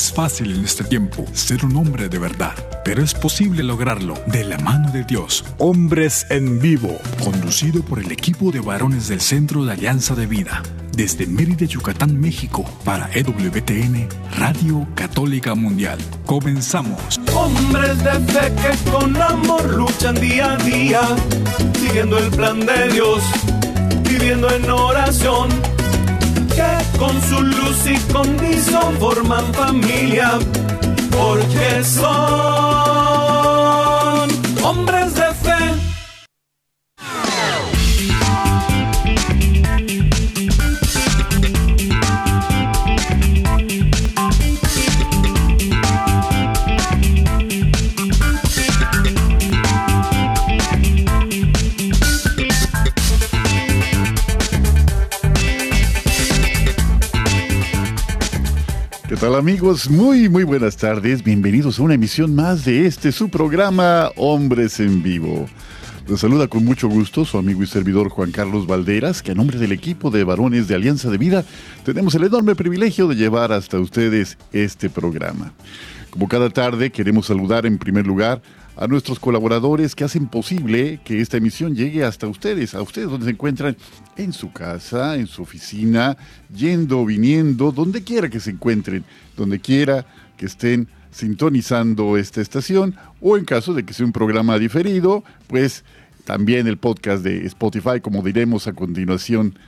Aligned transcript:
es 0.00 0.14
fácil 0.14 0.52
en 0.52 0.64
este 0.64 0.82
tiempo 0.82 1.26
ser 1.34 1.62
un 1.62 1.76
hombre 1.76 2.08
de 2.08 2.18
verdad, 2.18 2.54
pero 2.86 3.02
es 3.02 3.12
posible 3.12 3.62
lograrlo 3.62 4.14
de 4.28 4.44
la 4.44 4.56
mano 4.56 4.90
de 4.90 5.04
Dios. 5.04 5.44
Hombres 5.58 6.26
en 6.30 6.58
Vivo, 6.58 6.96
conducido 7.22 7.82
por 7.82 7.98
el 7.98 8.10
equipo 8.10 8.50
de 8.50 8.60
varones 8.60 9.08
del 9.08 9.20
Centro 9.20 9.62
de 9.62 9.72
Alianza 9.72 10.14
de 10.14 10.26
Vida. 10.26 10.62
Desde 10.92 11.26
Mérida, 11.26 11.66
Yucatán, 11.66 12.18
México, 12.18 12.64
para 12.82 13.10
EWTN, 13.12 14.08
Radio 14.38 14.88
Católica 14.94 15.54
Mundial. 15.54 15.98
Comenzamos. 16.24 17.20
Hombres 17.34 18.02
de 18.02 18.12
fe 18.32 18.52
que 18.54 18.90
con 18.90 19.20
amor 19.20 19.68
luchan 19.74 20.14
día 20.14 20.54
a 20.54 20.56
día, 20.56 21.02
siguiendo 21.78 22.16
el 22.16 22.30
plan 22.30 22.60
de 22.60 22.88
Dios, 22.88 23.22
viviendo 24.08 24.50
en 24.50 24.70
oración 24.70 25.79
con 26.98 27.20
su 27.22 27.42
luz 27.42 27.86
y 27.86 27.96
condición 28.12 28.96
forman 28.98 29.52
familia, 29.54 30.38
porque 31.10 31.84
son 31.84 32.10
hombres 34.62 35.14
de 35.14 35.29
tal 59.20 59.34
amigos? 59.34 59.90
Muy, 59.90 60.30
muy 60.30 60.44
buenas 60.44 60.78
tardes. 60.78 61.22
Bienvenidos 61.22 61.78
a 61.78 61.82
una 61.82 61.92
emisión 61.92 62.34
más 62.34 62.64
de 62.64 62.86
este 62.86 63.12
su 63.12 63.28
programa 63.28 64.10
Hombres 64.16 64.80
en 64.80 65.02
Vivo. 65.02 65.46
Les 66.08 66.20
saluda 66.20 66.48
con 66.48 66.64
mucho 66.64 66.88
gusto 66.88 67.26
su 67.26 67.36
amigo 67.36 67.62
y 67.62 67.66
servidor 67.66 68.08
Juan 68.08 68.32
Carlos 68.32 68.66
Valderas, 68.66 69.20
que 69.20 69.32
a 69.32 69.34
nombre 69.34 69.58
del 69.58 69.72
equipo 69.72 70.10
de 70.10 70.24
varones 70.24 70.68
de 70.68 70.74
Alianza 70.74 71.10
de 71.10 71.18
Vida 71.18 71.44
tenemos 71.84 72.14
el 72.14 72.24
enorme 72.24 72.54
privilegio 72.54 73.08
de 73.08 73.16
llevar 73.16 73.52
hasta 73.52 73.78
ustedes 73.78 74.38
este 74.54 74.88
programa. 74.88 75.52
Como 76.08 76.26
cada 76.26 76.48
tarde 76.48 76.90
queremos 76.90 77.26
saludar 77.26 77.66
en 77.66 77.76
primer 77.76 78.06
lugar 78.06 78.40
a 78.80 78.86
nuestros 78.86 79.20
colaboradores 79.20 79.94
que 79.94 80.04
hacen 80.04 80.26
posible 80.26 81.00
que 81.04 81.20
esta 81.20 81.36
emisión 81.36 81.76
llegue 81.76 82.02
hasta 82.02 82.26
ustedes, 82.26 82.74
a 82.74 82.80
ustedes 82.80 83.10
donde 83.10 83.26
se 83.26 83.32
encuentran 83.32 83.76
en 84.16 84.32
su 84.32 84.52
casa, 84.52 85.16
en 85.16 85.26
su 85.26 85.42
oficina, 85.42 86.16
yendo, 86.52 87.04
viniendo, 87.04 87.72
donde 87.72 88.02
quiera 88.02 88.30
que 88.30 88.40
se 88.40 88.52
encuentren, 88.52 89.04
donde 89.36 89.60
quiera 89.60 90.06
que 90.38 90.46
estén 90.46 90.88
sintonizando 91.12 92.16
esta 92.16 92.40
estación 92.40 92.96
o 93.20 93.36
en 93.36 93.44
caso 93.44 93.74
de 93.74 93.84
que 93.84 93.92
sea 93.92 94.06
un 94.06 94.12
programa 94.12 94.58
diferido, 94.58 95.24
pues 95.46 95.84
también 96.24 96.66
el 96.66 96.78
podcast 96.78 97.22
de 97.22 97.44
Spotify, 97.46 98.00
como 98.00 98.22
diremos 98.22 98.66
a 98.66 98.72
continuación, 98.72 99.58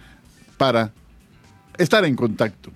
para 0.56 0.90
estar 1.76 2.06
en 2.06 2.16
contacto. 2.16 2.72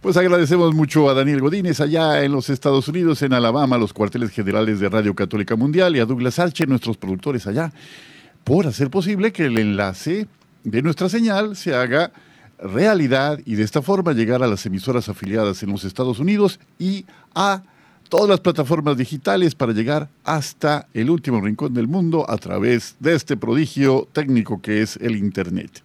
Pues 0.00 0.16
agradecemos 0.16 0.74
mucho 0.74 1.10
a 1.10 1.14
Daniel 1.14 1.42
Godínez 1.42 1.78
allá 1.78 2.24
en 2.24 2.32
los 2.32 2.48
Estados 2.48 2.88
Unidos, 2.88 3.20
en 3.20 3.34
Alabama, 3.34 3.76
los 3.76 3.92
cuarteles 3.92 4.30
generales 4.30 4.80
de 4.80 4.88
Radio 4.88 5.14
Católica 5.14 5.56
Mundial 5.56 5.94
y 5.94 6.00
a 6.00 6.06
Douglas 6.06 6.38
Arche, 6.38 6.66
nuestros 6.66 6.96
productores 6.96 7.46
allá, 7.46 7.70
por 8.42 8.66
hacer 8.66 8.88
posible 8.88 9.30
que 9.30 9.44
el 9.44 9.58
enlace 9.58 10.26
de 10.64 10.80
nuestra 10.80 11.10
señal 11.10 11.54
se 11.54 11.74
haga 11.74 12.12
realidad 12.58 13.40
y 13.44 13.56
de 13.56 13.62
esta 13.62 13.82
forma 13.82 14.14
llegar 14.14 14.42
a 14.42 14.46
las 14.46 14.64
emisoras 14.64 15.10
afiliadas 15.10 15.62
en 15.62 15.70
los 15.70 15.84
Estados 15.84 16.18
Unidos 16.18 16.60
y 16.78 17.04
a 17.34 17.62
todas 18.10 18.28
las 18.28 18.40
plataformas 18.40 18.96
digitales 18.96 19.54
para 19.54 19.72
llegar 19.72 20.08
hasta 20.24 20.88
el 20.92 21.08
último 21.08 21.40
rincón 21.40 21.72
del 21.72 21.86
mundo 21.86 22.28
a 22.28 22.36
través 22.38 22.96
de 22.98 23.14
este 23.14 23.36
prodigio 23.36 24.08
técnico 24.12 24.60
que 24.60 24.82
es 24.82 24.96
el 24.96 25.16
Internet. 25.16 25.82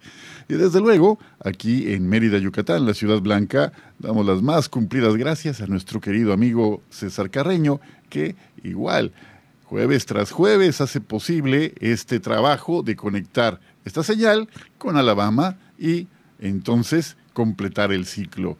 Y 0.48 0.54
desde 0.54 0.80
luego, 0.80 1.18
aquí 1.42 1.92
en 1.92 2.08
Mérida, 2.08 2.38
Yucatán, 2.38 2.84
la 2.84 2.94
Ciudad 2.94 3.20
Blanca, 3.20 3.72
damos 4.00 4.26
las 4.26 4.42
más 4.42 4.68
cumplidas 4.68 5.16
gracias 5.16 5.60
a 5.60 5.66
nuestro 5.66 6.00
querido 6.00 6.32
amigo 6.32 6.82
César 6.90 7.30
Carreño, 7.30 7.80
que 8.10 8.34
igual, 8.64 9.12
jueves 9.64 10.04
tras 10.04 10.32
jueves, 10.32 10.80
hace 10.80 11.00
posible 11.00 11.74
este 11.78 12.18
trabajo 12.18 12.82
de 12.82 12.96
conectar 12.96 13.60
esta 13.84 14.02
señal 14.02 14.48
con 14.78 14.96
Alabama 14.96 15.58
y 15.78 16.08
entonces 16.40 17.16
completar 17.32 17.92
el 17.92 18.04
ciclo. 18.04 18.58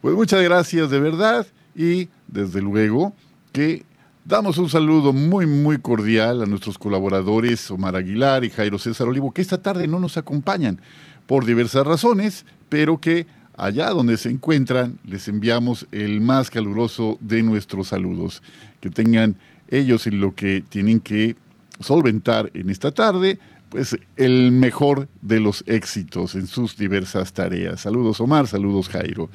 Pues 0.00 0.16
muchas 0.16 0.42
gracias 0.42 0.90
de 0.90 0.98
verdad 0.98 1.46
y 1.74 2.08
desde 2.28 2.60
luego 2.60 3.14
que 3.52 3.84
Damos 4.26 4.56
un 4.56 4.70
saludo 4.70 5.12
muy, 5.12 5.44
muy 5.44 5.76
cordial 5.76 6.40
a 6.40 6.46
nuestros 6.46 6.78
colaboradores 6.78 7.70
Omar 7.70 7.94
Aguilar 7.94 8.42
y 8.42 8.48
Jairo 8.48 8.78
César 8.78 9.06
Olivo, 9.06 9.32
que 9.32 9.42
esta 9.42 9.60
tarde 9.60 9.86
no 9.86 10.00
nos 10.00 10.16
acompañan, 10.16 10.80
por 11.26 11.44
diversas 11.44 11.86
razones, 11.86 12.46
pero 12.70 12.98
que 12.98 13.26
allá 13.54 13.90
donde 13.90 14.16
se 14.16 14.30
encuentran 14.30 14.98
les 15.04 15.28
enviamos 15.28 15.86
el 15.92 16.22
más 16.22 16.48
caluroso 16.48 17.18
de 17.20 17.42
nuestros 17.42 17.88
saludos. 17.88 18.42
Que 18.80 18.88
tengan 18.88 19.36
ellos 19.68 20.06
en 20.06 20.20
lo 20.20 20.34
que 20.34 20.64
tienen 20.66 21.00
que 21.00 21.36
solventar 21.80 22.50
en 22.54 22.70
esta 22.70 22.92
tarde, 22.92 23.38
pues 23.68 23.94
el 24.16 24.52
mejor 24.52 25.06
de 25.20 25.38
los 25.38 25.64
éxitos 25.66 26.34
en 26.34 26.46
sus 26.46 26.78
diversas 26.78 27.34
tareas. 27.34 27.82
Saludos 27.82 28.22
Omar, 28.22 28.46
saludos 28.46 28.88
Jairo. 28.88 29.28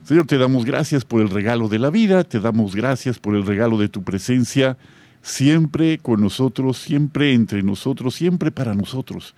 Señor, 0.03 0.25
te 0.25 0.39
damos 0.39 0.65
gracias 0.65 1.05
por 1.05 1.21
el 1.21 1.29
regalo 1.29 1.67
de 1.67 1.77
la 1.77 1.91
vida, 1.91 2.23
te 2.23 2.39
damos 2.39 2.75
gracias 2.75 3.19
por 3.19 3.35
el 3.35 3.45
regalo 3.45 3.77
de 3.77 3.89
tu 3.89 4.03
presencia, 4.03 4.77
siempre 5.21 5.99
con 5.99 6.21
nosotros, 6.21 6.77
siempre 6.77 7.33
entre 7.33 7.61
nosotros, 7.61 8.15
siempre 8.15 8.51
para 8.51 8.73
nosotros. 8.73 9.35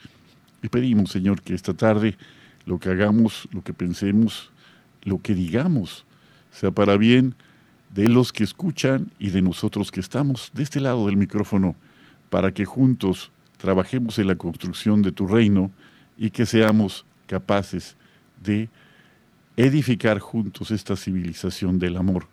Y 0.62 0.70
pedimos, 0.70 1.12
Señor, 1.12 1.42
que 1.42 1.56
esta 1.56 1.74
tarde 1.74 2.16
lo 2.66 2.80
que 2.80 2.90
hagamos, 2.90 3.50
lo 3.52 3.64
que 3.64 3.74
pensemos, 3.74 4.52
lo 5.04 5.20
que 5.20 5.34
digamos, 5.34 6.06
sea 6.52 6.70
para 6.70 6.98
bien 6.98 7.36
de 7.94 8.08
los 8.08 8.32
que 8.32 8.44
escuchan 8.44 9.12
y 9.20 9.30
de 9.30 9.42
nosotros 9.42 9.92
que 9.92 10.00
estamos 10.00 10.52
de 10.54 10.64
este 10.64 10.80
lado 10.80 11.08
del 11.08 11.18
micrófono, 11.18 11.76
para 12.30 12.54
que 12.54 12.66
juntos 12.66 13.32
trabajemos 13.58 14.18
en 14.20 14.28
la 14.28 14.36
construcción 14.36 15.02
de 15.02 15.12
tu 15.12 15.28
reino 15.28 15.72
y 16.18 16.32
que 16.32 16.46
seamos 16.46 17.06
capaces 17.28 17.96
de 18.44 18.70
edificar 19.58 20.20
juntos 20.20 20.72
esta 20.72 20.96
civilización 20.96 21.78
del 21.78 21.98
amor 21.98 22.28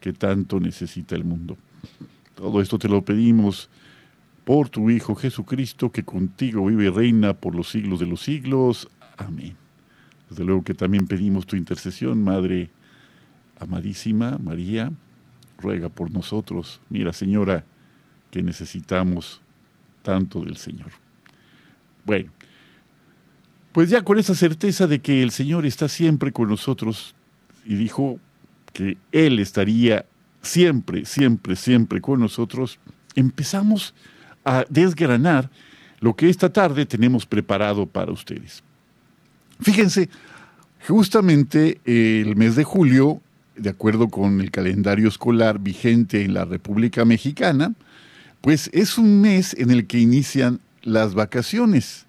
que 0.00 0.12
tanto 0.12 0.60
necesita 0.60 1.14
el 1.14 1.24
mundo. 1.24 1.56
Todo 2.34 2.60
esto 2.60 2.78
te 2.78 2.88
lo 2.88 3.02
pedimos 3.02 3.68
por 4.44 4.68
tu 4.68 4.90
Hijo 4.90 5.14
Jesucristo, 5.14 5.90
que 5.90 6.04
contigo 6.04 6.66
vive 6.66 6.86
y 6.86 6.88
reina 6.88 7.34
por 7.34 7.54
los 7.54 7.68
siglos 7.68 8.00
de 8.00 8.06
los 8.06 8.22
siglos. 8.22 8.88
Amén. 9.16 9.56
Desde 10.30 10.44
luego 10.44 10.62
que 10.62 10.74
también 10.74 11.06
pedimos 11.06 11.46
tu 11.46 11.56
intercesión, 11.56 12.22
Madre 12.22 12.70
amadísima 13.60 14.38
María, 14.38 14.92
ruega 15.58 15.88
por 15.88 16.10
nosotros. 16.10 16.80
Mira, 16.88 17.12
Señora, 17.12 17.64
que 18.30 18.42
necesitamos 18.42 19.40
tanto 20.02 20.40
del 20.40 20.56
Señor. 20.56 20.90
Bueno, 22.04 22.30
pues 23.72 23.90
ya 23.90 24.02
con 24.02 24.18
esa 24.18 24.34
certeza 24.34 24.86
de 24.86 25.00
que 25.00 25.22
el 25.22 25.30
Señor 25.30 25.66
está 25.66 25.88
siempre 25.88 26.32
con 26.32 26.48
nosotros 26.48 27.14
y 27.64 27.74
dijo 27.74 28.18
que 28.72 28.96
Él 29.12 29.38
estaría 29.38 30.06
siempre, 30.42 31.04
siempre, 31.04 31.56
siempre 31.56 32.00
con 32.00 32.20
nosotros, 32.20 32.78
empezamos 33.14 33.94
a 34.44 34.64
desgranar 34.68 35.50
lo 36.00 36.14
que 36.14 36.28
esta 36.28 36.52
tarde 36.52 36.86
tenemos 36.86 37.26
preparado 37.26 37.86
para 37.86 38.12
ustedes. 38.12 38.62
Fíjense, 39.60 40.08
justamente 40.86 41.80
el 41.84 42.36
mes 42.36 42.56
de 42.56 42.64
julio, 42.64 43.20
de 43.58 43.70
acuerdo 43.70 44.08
con 44.08 44.40
el 44.40 44.50
calendario 44.50 45.08
escolar 45.08 45.58
vigente 45.58 46.22
en 46.22 46.34
la 46.34 46.44
República 46.44 47.04
Mexicana, 47.04 47.74
pues 48.40 48.70
es 48.72 48.98
un 48.98 49.20
mes 49.20 49.54
en 49.58 49.70
el 49.70 49.86
que 49.86 49.98
inician 49.98 50.60
las 50.82 51.14
vacaciones, 51.14 52.06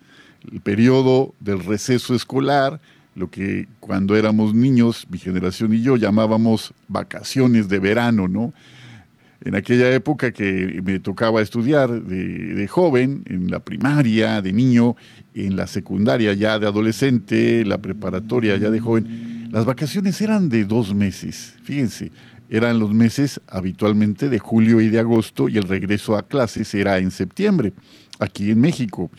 el 0.51 0.62
periodo 0.62 1.34
del 1.40 1.63
receso 1.63 2.16
escolar, 2.16 2.80
lo 3.16 3.30
que 3.30 3.68
cuando 3.80 4.16
éramos 4.16 4.54
niños, 4.54 5.07
mi 5.10 5.18
generación 5.18 5.74
y 5.74 5.81
yo 5.81 5.98
llamábamos 5.98 6.74
vacaciones 6.88 7.68
de 7.68 7.80
verano, 7.80 8.28
¿no? 8.28 8.54
En 9.42 9.56
aquella 9.56 9.90
época 9.94 10.31
que 10.31 10.81
me 10.84 11.00
tocaba 11.00 11.42
estudiar 11.42 11.90
de, 12.04 12.54
de, 12.56 12.68
joven, 12.68 13.24
en 13.25 13.50
la 13.50 13.60
primaria, 13.60 14.42
de 14.42 14.52
niño, 14.52 14.98
en 15.34 15.56
la 15.56 15.66
secundaria 15.66 16.34
ya 16.34 16.60
de 16.60 16.68
adolescente, 16.68 17.63
la 17.63 17.78
preparatoria 17.78 18.57
ya 18.57 18.69
de 18.69 18.81
joven, 18.81 19.29
las 19.50 19.66
vacaciones 19.66 20.22
eran 20.22 20.50
de 20.50 20.66
dos 20.66 20.94
meses, 20.94 21.56
fíjense, 21.63 22.12
eran 22.50 22.80
los 22.80 22.94
meses 22.94 23.42
habitualmente 23.48 24.30
de 24.30 24.40
julio 24.40 24.81
y 24.81 24.90
de 24.90 25.00
agosto 25.00 25.50
y 25.50 25.57
el 25.57 25.63
regreso 25.63 26.18
a 26.18 26.28
clases 26.28 26.74
era 26.74 26.98
en 26.98 27.12
septiembre, 27.12 27.74
aquí 28.19 28.51
en 28.51 28.60
México. 28.62 29.12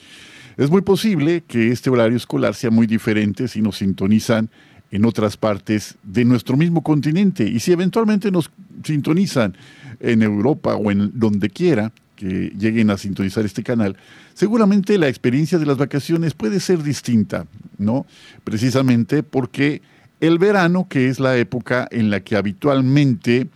Es 0.56 0.70
muy 0.70 0.82
posible 0.82 1.42
que 1.46 1.70
este 1.70 1.90
horario 1.90 2.16
escolar 2.16 2.54
sea 2.54 2.70
muy 2.70 2.86
diferente 2.86 3.48
si 3.48 3.62
nos 3.62 3.78
sintonizan 3.78 4.50
en 4.90 5.04
otras 5.04 5.36
partes 5.36 5.96
de 6.02 6.24
nuestro 6.24 6.56
mismo 6.56 6.82
continente 6.82 7.44
y 7.44 7.60
si 7.60 7.72
eventualmente 7.72 8.30
nos 8.30 8.50
sintonizan 8.84 9.56
en 10.00 10.22
Europa 10.22 10.74
o 10.74 10.90
en 10.90 11.12
donde 11.18 11.50
quiera 11.50 11.92
que 12.16 12.52
lleguen 12.58 12.90
a 12.90 12.98
sintonizar 12.98 13.44
este 13.44 13.62
canal, 13.62 13.96
seguramente 14.34 14.98
la 14.98 15.08
experiencia 15.08 15.58
de 15.58 15.66
las 15.66 15.78
vacaciones 15.78 16.34
puede 16.34 16.60
ser 16.60 16.82
distinta, 16.82 17.46
¿no? 17.78 18.04
Precisamente 18.44 19.22
porque 19.22 19.80
el 20.20 20.38
verano, 20.38 20.86
que 20.88 21.08
es 21.08 21.18
la 21.18 21.36
época 21.36 21.88
en 21.90 22.10
la 22.10 22.20
que 22.20 22.36
habitualmente 22.36 23.48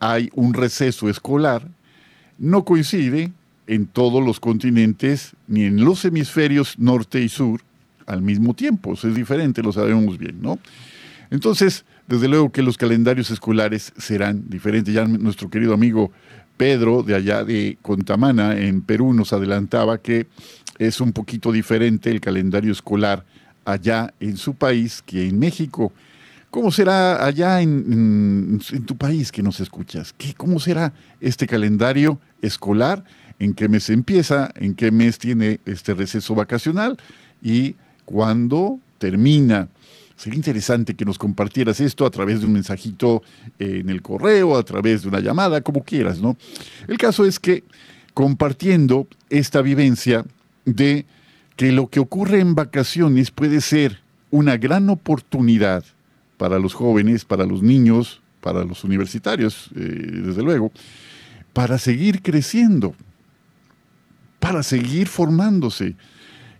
hay 0.00 0.30
un 0.34 0.54
receso 0.54 1.08
escolar, 1.08 1.66
no 2.38 2.64
coincide 2.64 3.32
en 3.66 3.86
todos 3.86 4.24
los 4.24 4.40
continentes 4.40 5.36
ni 5.46 5.64
en 5.64 5.84
los 5.84 6.04
hemisferios 6.04 6.78
norte 6.78 7.20
y 7.20 7.28
sur 7.28 7.60
al 8.06 8.22
mismo 8.22 8.54
tiempo. 8.54 8.94
Es 8.94 9.14
diferente, 9.14 9.62
lo 9.62 9.72
sabemos 9.72 10.18
bien, 10.18 10.40
¿no? 10.40 10.58
Entonces, 11.30 11.84
desde 12.06 12.28
luego 12.28 12.50
que 12.50 12.62
los 12.62 12.78
calendarios 12.78 13.30
escolares 13.30 13.92
serán 13.98 14.44
diferentes. 14.48 14.94
Ya 14.94 15.06
nuestro 15.06 15.50
querido 15.50 15.74
amigo 15.74 16.10
Pedro, 16.56 17.02
de 17.02 17.14
allá 17.14 17.44
de 17.44 17.76
Contamana, 17.82 18.58
en 18.58 18.80
Perú, 18.80 19.12
nos 19.12 19.32
adelantaba 19.32 19.98
que 19.98 20.26
es 20.78 21.00
un 21.00 21.12
poquito 21.12 21.52
diferente 21.52 22.10
el 22.10 22.20
calendario 22.20 22.72
escolar 22.72 23.24
allá 23.64 24.14
en 24.20 24.36
su 24.38 24.54
país 24.54 25.02
que 25.04 25.28
en 25.28 25.38
México. 25.38 25.92
¿Cómo 26.58 26.72
será 26.72 27.24
allá 27.24 27.62
en, 27.62 28.60
tu 28.84 28.96
país 28.96 29.30
que 29.30 29.44
nos 29.44 29.60
escuchas? 29.60 30.12
¿Qué, 30.12 30.34
¿Cómo 30.34 30.58
será 30.58 30.92
este 31.20 31.46
calendario 31.46 32.18
escolar? 32.42 33.04
¿En 33.38 33.54
qué 33.54 33.68
mes 33.68 33.88
empieza? 33.90 34.50
¿En 34.56 34.74
qué 34.74 34.90
mes 34.90 35.18
tiene 35.18 35.60
este 35.66 35.94
receso 35.94 36.34
vacacional? 36.34 36.98
¿Y 37.40 37.76
cuándo 38.04 38.80
termina? 38.98 39.68
Sería 40.16 40.36
interesante 40.36 40.96
que 40.96 41.04
nos 41.04 41.16
compartieras 41.16 41.78
esto 41.78 42.04
a 42.04 42.10
través 42.10 42.40
de 42.40 42.46
un 42.46 42.54
mensajito 42.54 43.22
en 43.60 43.88
el 43.88 44.02
correo, 44.02 44.58
a 44.58 44.64
través 44.64 45.02
de 45.02 45.10
una 45.10 45.20
llamada, 45.20 45.60
como 45.60 45.84
quieras, 45.84 46.20
¿no? 46.20 46.36
El 46.88 46.98
caso 46.98 47.24
es 47.24 47.38
que 47.38 47.62
compartiendo 48.14 49.06
esta 49.30 49.62
vivencia 49.62 50.24
de 50.64 51.06
que 51.54 51.70
lo 51.70 51.86
que 51.86 52.00
ocurre 52.00 52.40
en 52.40 52.56
vacaciones 52.56 53.30
puede 53.30 53.60
ser 53.60 54.00
una 54.32 54.56
gran 54.56 54.90
oportunidad 54.90 55.84
para 56.38 56.58
los 56.58 56.72
jóvenes, 56.72 57.26
para 57.26 57.44
los 57.44 57.62
niños, 57.62 58.22
para 58.40 58.64
los 58.64 58.84
universitarios, 58.84 59.70
eh, 59.76 59.80
desde 59.80 60.42
luego, 60.42 60.72
para 61.52 61.76
seguir 61.76 62.22
creciendo, 62.22 62.94
para 64.40 64.62
seguir 64.62 65.08
formándose 65.08 65.96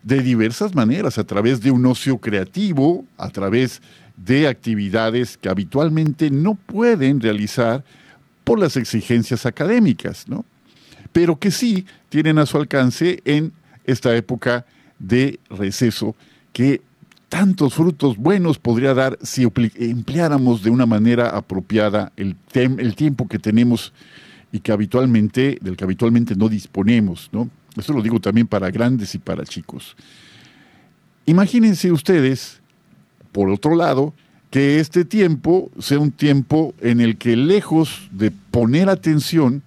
de 0.02 0.20
diversas 0.20 0.74
maneras, 0.74 1.18
a 1.18 1.24
través 1.24 1.60
de 1.60 1.70
un 1.70 1.86
ocio 1.86 2.18
creativo, 2.18 3.04
a 3.16 3.30
través 3.30 3.80
de 4.16 4.48
actividades 4.48 5.36
que 5.36 5.48
habitualmente 5.48 6.30
no 6.30 6.54
pueden 6.54 7.20
realizar 7.20 7.84
por 8.44 8.58
las 8.58 8.76
exigencias 8.76 9.46
académicas, 9.46 10.28
¿no? 10.28 10.44
pero 11.12 11.38
que 11.38 11.50
sí 11.50 11.86
tienen 12.08 12.38
a 12.38 12.46
su 12.46 12.56
alcance 12.56 13.22
en 13.24 13.52
esta 13.84 14.14
época 14.16 14.66
de 14.98 15.38
receso 15.50 16.16
que 16.52 16.82
tantos 17.28 17.74
frutos 17.74 18.16
buenos 18.16 18.58
podría 18.58 18.94
dar 18.94 19.18
si 19.22 19.46
empleáramos 19.76 20.62
de 20.62 20.70
una 20.70 20.86
manera 20.86 21.30
apropiada 21.30 22.12
el, 22.16 22.36
el 22.54 22.94
tiempo 22.94 23.28
que 23.28 23.38
tenemos 23.38 23.92
y 24.50 24.60
que 24.60 24.72
habitualmente, 24.72 25.58
del 25.60 25.76
que 25.76 25.84
habitualmente 25.84 26.34
no 26.34 26.48
disponemos, 26.48 27.28
¿no? 27.32 27.50
Esto 27.76 27.92
lo 27.92 28.02
digo 28.02 28.18
también 28.18 28.46
para 28.46 28.70
grandes 28.70 29.14
y 29.14 29.18
para 29.18 29.44
chicos. 29.44 29.96
Imagínense 31.26 31.92
ustedes, 31.92 32.60
por 33.30 33.50
otro 33.50 33.76
lado, 33.76 34.14
que 34.50 34.80
este 34.80 35.04
tiempo 35.04 35.70
sea 35.78 35.98
un 35.98 36.10
tiempo 36.10 36.74
en 36.80 37.00
el 37.00 37.18
que 37.18 37.36
lejos 37.36 38.08
de 38.10 38.30
poner 38.30 38.88
atención 38.88 39.62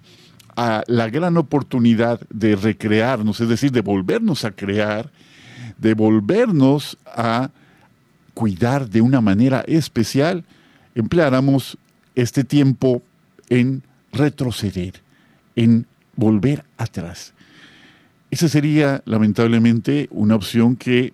a 0.56 0.82
la 0.88 1.08
gran 1.08 1.36
oportunidad 1.36 2.20
de 2.28 2.56
recrearnos, 2.56 3.40
es 3.40 3.48
decir, 3.48 3.70
de 3.70 3.80
volvernos 3.80 4.44
a 4.44 4.50
crear, 4.50 5.10
de 5.82 5.94
volvernos 5.94 6.96
a 7.04 7.50
cuidar 8.34 8.88
de 8.88 9.02
una 9.02 9.20
manera 9.20 9.62
especial, 9.66 10.44
empleáramos 10.94 11.76
este 12.14 12.44
tiempo 12.44 13.02
en 13.48 13.82
retroceder, 14.12 15.02
en 15.56 15.86
volver 16.14 16.64
atrás. 16.78 17.34
Esa 18.30 18.48
sería, 18.48 19.02
lamentablemente, 19.04 20.08
una 20.12 20.36
opción 20.36 20.76
que 20.76 21.12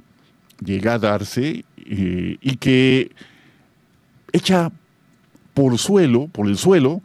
llega 0.63 0.95
a 0.95 0.99
darse 0.99 1.65
eh, 1.79 2.37
y 2.41 2.57
que 2.57 3.11
echa 4.33 4.71
por 5.55 5.79
suelo, 5.79 6.29
por 6.29 6.47
el 6.47 6.59
suelo, 6.59 7.01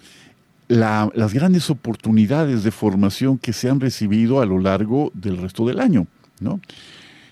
las 0.67 1.33
grandes 1.33 1.69
oportunidades 1.69 2.63
de 2.63 2.71
formación 2.71 3.37
que 3.37 3.53
se 3.53 3.69
han 3.69 3.79
recibido 3.79 4.41
a 4.41 4.45
lo 4.45 4.59
largo 4.59 5.11
del 5.13 5.37
resto 5.37 5.65
del 5.65 5.79
año. 5.79 6.07
¿no? 6.39 6.59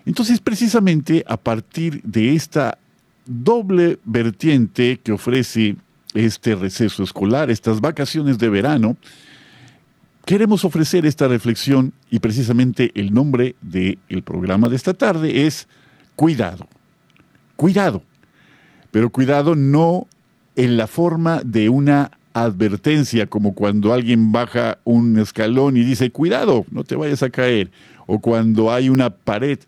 Entonces, 0.05 0.39
precisamente 0.39 1.23
a 1.27 1.37
partir 1.37 2.01
de 2.03 2.35
esta 2.35 2.77
doble 3.25 3.99
vertiente 4.03 4.99
que 5.03 5.11
ofrece 5.11 5.75
este 6.13 6.55
receso 6.55 7.03
escolar, 7.03 7.49
estas 7.49 7.79
vacaciones 7.81 8.37
de 8.37 8.49
verano, 8.49 8.97
queremos 10.25 10.65
ofrecer 10.65 11.05
esta 11.05 11.27
reflexión 11.27 11.93
y 12.09 12.19
precisamente 12.19 12.91
el 12.95 13.13
nombre 13.13 13.55
del 13.61 14.23
programa 14.23 14.69
de 14.69 14.75
esta 14.75 14.93
tarde 14.93 15.45
es 15.45 15.67
Cuidado. 16.15 16.67
Cuidado. 17.55 18.03
Pero 18.91 19.09
cuidado 19.09 19.55
no 19.55 20.07
en 20.55 20.77
la 20.77 20.87
forma 20.87 21.41
de 21.43 21.69
una 21.69 22.11
advertencia, 22.33 23.27
como 23.27 23.55
cuando 23.55 23.93
alguien 23.93 24.31
baja 24.31 24.79
un 24.83 25.17
escalón 25.17 25.77
y 25.77 25.83
dice, 25.83 26.11
cuidado, 26.11 26.65
no 26.71 26.83
te 26.83 26.95
vayas 26.95 27.23
a 27.23 27.29
caer, 27.29 27.71
o 28.07 28.19
cuando 28.19 28.71
hay 28.71 28.89
una 28.89 29.09
pared, 29.09 29.59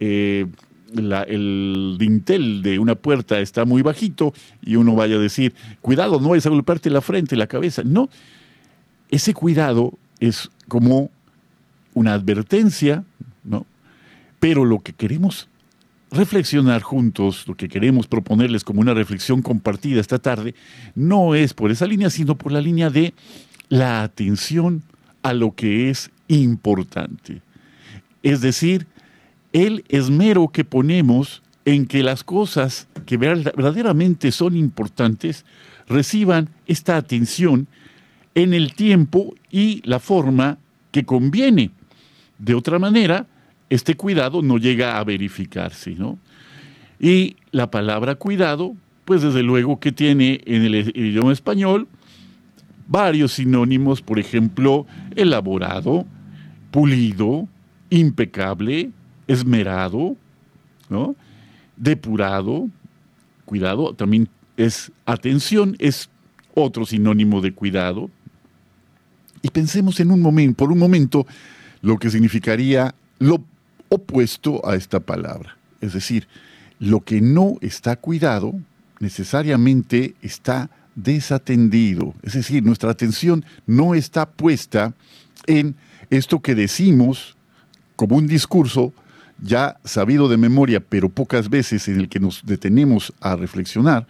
eh, 0.00 0.46
el 0.94 1.96
dintel 1.98 2.62
de 2.62 2.78
una 2.78 2.94
puerta 2.94 3.40
está 3.40 3.64
muy 3.64 3.82
bajito 3.82 4.32
y 4.62 4.76
uno 4.76 4.94
vaya 4.94 5.16
a 5.16 5.20
decir, 5.20 5.54
cuidado, 5.80 6.20
no 6.20 6.30
vayas 6.30 6.46
a 6.46 6.50
golpearte 6.50 6.90
la 6.90 7.00
frente, 7.00 7.36
la 7.36 7.46
cabeza. 7.46 7.82
No, 7.84 8.08
ese 9.10 9.34
cuidado 9.34 9.98
es 10.20 10.50
como 10.68 11.10
una 11.94 12.14
advertencia, 12.14 13.04
¿no? 13.44 13.66
Pero 14.38 14.64
lo 14.64 14.80
que 14.80 14.92
queremos 14.92 15.48
reflexionar 16.10 16.82
juntos, 16.82 17.46
lo 17.48 17.56
que 17.56 17.68
queremos 17.68 18.06
proponerles 18.06 18.64
como 18.64 18.80
una 18.80 18.94
reflexión 18.94 19.42
compartida 19.42 20.00
esta 20.00 20.18
tarde, 20.18 20.54
no 20.94 21.34
es 21.34 21.52
por 21.52 21.70
esa 21.70 21.86
línea, 21.86 22.10
sino 22.10 22.36
por 22.36 22.52
la 22.52 22.60
línea 22.60 22.90
de 22.90 23.12
la 23.68 24.02
atención 24.02 24.82
a 25.22 25.32
lo 25.32 25.54
que 25.54 25.90
es 25.90 26.10
importante. 26.28 27.42
Es 28.22 28.40
decir, 28.40 28.86
el 29.56 29.86
esmero 29.88 30.48
que 30.48 30.66
ponemos 30.66 31.42
en 31.64 31.86
que 31.86 32.02
las 32.02 32.24
cosas 32.24 32.88
que 33.06 33.16
verdaderamente 33.16 34.30
son 34.30 34.54
importantes 34.54 35.46
reciban 35.88 36.50
esta 36.66 36.98
atención 36.98 37.66
en 38.34 38.52
el 38.52 38.74
tiempo 38.74 39.34
y 39.50 39.80
la 39.88 39.98
forma 39.98 40.58
que 40.90 41.04
conviene. 41.04 41.70
De 42.38 42.54
otra 42.54 42.78
manera, 42.78 43.26
este 43.70 43.94
cuidado 43.94 44.42
no 44.42 44.58
llega 44.58 44.98
a 44.98 45.04
verificarse, 45.04 45.94
¿no? 45.94 46.18
Y 47.00 47.36
la 47.50 47.70
palabra 47.70 48.16
cuidado, 48.16 48.76
pues 49.06 49.22
desde 49.22 49.42
luego 49.42 49.80
que 49.80 49.90
tiene 49.90 50.42
en 50.44 50.66
el 50.66 50.74
idioma 50.94 51.32
español 51.32 51.88
varios 52.88 53.32
sinónimos, 53.32 54.02
por 54.02 54.18
ejemplo, 54.18 54.86
elaborado, 55.14 56.04
pulido, 56.70 57.48
impecable, 57.88 58.90
esmerado, 59.26 60.16
¿no? 60.88 61.16
depurado, 61.76 62.68
cuidado, 63.44 63.94
también 63.94 64.28
es 64.56 64.90
atención, 65.04 65.76
es 65.78 66.08
otro 66.54 66.86
sinónimo 66.86 67.40
de 67.40 67.52
cuidado. 67.52 68.10
Y 69.42 69.50
pensemos 69.50 70.00
en 70.00 70.10
un 70.10 70.20
momento, 70.20 70.56
por 70.56 70.72
un 70.72 70.78
momento, 70.78 71.26
lo 71.82 71.98
que 71.98 72.10
significaría 72.10 72.94
lo 73.18 73.44
opuesto 73.88 74.66
a 74.66 74.74
esta 74.74 75.00
palabra. 75.00 75.56
Es 75.80 75.92
decir, 75.92 76.26
lo 76.78 77.00
que 77.00 77.20
no 77.20 77.56
está 77.60 77.96
cuidado 77.96 78.54
necesariamente 78.98 80.14
está 80.22 80.70
desatendido. 80.94 82.14
Es 82.22 82.32
decir, 82.32 82.64
nuestra 82.64 82.90
atención 82.90 83.44
no 83.66 83.94
está 83.94 84.26
puesta 84.26 84.94
en 85.46 85.76
esto 86.10 86.40
que 86.40 86.54
decimos 86.54 87.36
como 87.94 88.16
un 88.16 88.26
discurso 88.26 88.92
ya 89.42 89.78
sabido 89.84 90.28
de 90.28 90.36
memoria, 90.36 90.80
pero 90.80 91.08
pocas 91.08 91.48
veces 91.50 91.88
en 91.88 92.00
el 92.00 92.08
que 92.08 92.20
nos 92.20 92.44
detenemos 92.44 93.12
a 93.20 93.36
reflexionar, 93.36 94.06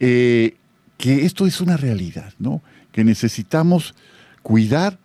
eh, 0.00 0.56
que 0.98 1.24
esto 1.24 1.46
es 1.46 1.60
una 1.60 1.76
realidad, 1.76 2.32
¿no? 2.38 2.62
Que 2.92 3.04
necesitamos 3.04 3.94
cuidar 4.42 4.98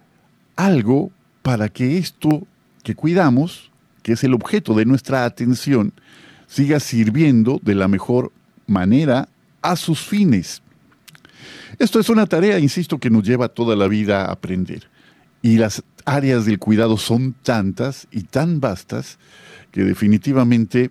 algo 0.56 1.12
para 1.42 1.70
que 1.70 1.98
esto 1.98 2.46
que 2.84 2.96
cuidamos 2.96 3.70
que 4.02 4.14
es 4.14 4.24
el 4.24 4.34
objeto 4.34 4.74
de 4.74 4.86
nuestra 4.86 5.26
atención, 5.26 5.94
siga 6.48 6.80
sirviendo 6.80 7.60
de 7.64 7.76
la 7.76 7.88
mejor 7.88 8.32
manera 8.68 9.30
a 9.62 9.76
sus 9.76 10.00
fines. 10.00 10.62
Esto 11.78 12.00
es 12.00 12.10
una 12.10 12.26
tarea, 12.26 12.60
insisto, 12.60 12.98
que 12.98 13.10
nos 13.10 13.24
lleva 13.24 13.50
toda 13.50 13.76
la 13.76 13.88
vida 13.88 14.26
a 14.26 14.32
aprender. 14.32 14.90
Y 15.42 15.58
las 15.58 15.84
áreas 16.10 16.46
del 16.46 16.58
cuidado 16.58 16.98
son 16.98 17.36
tantas 17.44 18.08
y 18.12 18.24
tan 18.24 18.60
vastas 18.60 19.20
que 19.72 19.84
definitivamente 19.84 20.90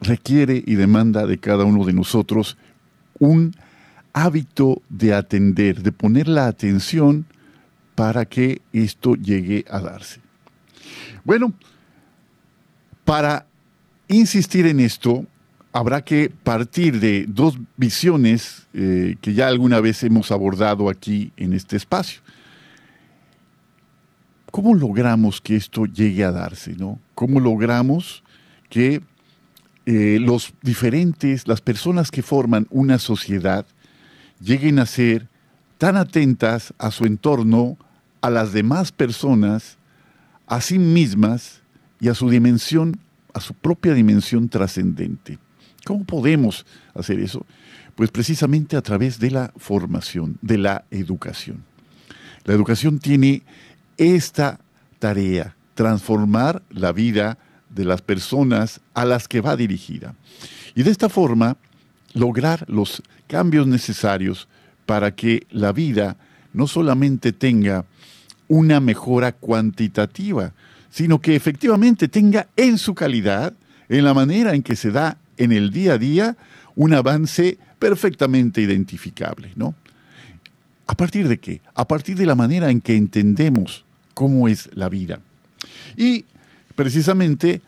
requiere 0.00 0.62
y 0.64 0.76
demanda 0.76 1.26
de 1.26 1.38
cada 1.38 1.64
uno 1.64 1.84
de 1.84 1.92
nosotros 1.92 2.56
un 3.18 3.54
hábito 4.12 4.80
de 4.88 5.12
atender, 5.12 5.82
de 5.82 5.90
poner 5.90 6.28
la 6.28 6.46
atención 6.46 7.26
para 7.96 8.26
que 8.26 8.60
esto 8.72 9.16
llegue 9.16 9.64
a 9.68 9.80
darse. 9.80 10.20
Bueno, 11.24 11.52
para 13.04 13.46
insistir 14.08 14.66
en 14.66 14.78
esto, 14.78 15.26
habrá 15.72 16.04
que 16.04 16.30
partir 16.30 17.00
de 17.00 17.26
dos 17.26 17.58
visiones 17.76 18.66
eh, 18.72 19.16
que 19.20 19.34
ya 19.34 19.48
alguna 19.48 19.80
vez 19.80 20.04
hemos 20.04 20.30
abordado 20.30 20.88
aquí 20.88 21.32
en 21.36 21.52
este 21.52 21.76
espacio. 21.76 22.20
¿Cómo 24.54 24.72
logramos 24.76 25.40
que 25.40 25.56
esto 25.56 25.84
llegue 25.84 26.22
a 26.22 26.30
darse? 26.30 26.76
¿no? 26.76 27.00
¿Cómo 27.16 27.40
logramos 27.40 28.22
que 28.70 29.02
eh, 29.84 30.18
los 30.20 30.54
diferentes, 30.62 31.48
las 31.48 31.60
personas 31.60 32.12
que 32.12 32.22
forman 32.22 32.68
una 32.70 33.00
sociedad, 33.00 33.66
lleguen 34.40 34.78
a 34.78 34.86
ser 34.86 35.26
tan 35.76 35.96
atentas 35.96 36.72
a 36.78 36.92
su 36.92 37.04
entorno, 37.04 37.76
a 38.20 38.30
las 38.30 38.52
demás 38.52 38.92
personas, 38.92 39.76
a 40.46 40.60
sí 40.60 40.78
mismas, 40.78 41.62
y 41.98 42.06
a 42.06 42.14
su 42.14 42.30
dimensión, 42.30 43.00
a 43.32 43.40
su 43.40 43.54
propia 43.54 43.92
dimensión 43.92 44.48
trascendente. 44.48 45.40
¿Cómo 45.84 46.04
podemos 46.04 46.64
hacer 46.94 47.18
eso? 47.18 47.44
Pues 47.96 48.12
precisamente 48.12 48.76
a 48.76 48.82
través 48.82 49.18
de 49.18 49.32
la 49.32 49.52
formación, 49.56 50.38
de 50.42 50.58
la 50.58 50.84
educación. 50.92 51.64
La 52.44 52.54
educación 52.54 53.00
tiene 53.00 53.42
esta 53.96 54.60
tarea, 54.98 55.56
transformar 55.74 56.62
la 56.70 56.92
vida 56.92 57.38
de 57.70 57.84
las 57.84 58.02
personas 58.02 58.80
a 58.94 59.04
las 59.04 59.28
que 59.28 59.40
va 59.40 59.56
dirigida. 59.56 60.14
Y 60.74 60.82
de 60.82 60.90
esta 60.90 61.08
forma, 61.08 61.56
lograr 62.12 62.64
los 62.68 63.02
cambios 63.26 63.66
necesarios 63.66 64.48
para 64.86 65.14
que 65.14 65.46
la 65.50 65.72
vida 65.72 66.16
no 66.52 66.66
solamente 66.66 67.32
tenga 67.32 67.84
una 68.48 68.80
mejora 68.80 69.32
cuantitativa, 69.32 70.52
sino 70.90 71.20
que 71.20 71.34
efectivamente 71.34 72.08
tenga 72.08 72.48
en 72.56 72.78
su 72.78 72.94
calidad, 72.94 73.52
en 73.88 74.04
la 74.04 74.14
manera 74.14 74.54
en 74.54 74.62
que 74.62 74.76
se 74.76 74.90
da 74.90 75.18
en 75.36 75.52
el 75.52 75.70
día 75.70 75.94
a 75.94 75.98
día, 75.98 76.36
un 76.76 76.94
avance 76.94 77.58
perfectamente 77.78 78.60
identificable, 78.60 79.52
¿no? 79.56 79.74
¿A 80.86 80.94
partir 80.94 81.28
de 81.28 81.38
qué? 81.38 81.60
A 81.74 81.86
partir 81.86 82.16
de 82.16 82.26
la 82.26 82.34
manera 82.34 82.70
en 82.70 82.80
que 82.80 82.96
entendemos 82.96 83.84
cómo 84.12 84.48
es 84.48 84.70
la 84.74 84.88
vida. 84.88 85.20
Y 85.96 86.24
precisamente 86.74 87.62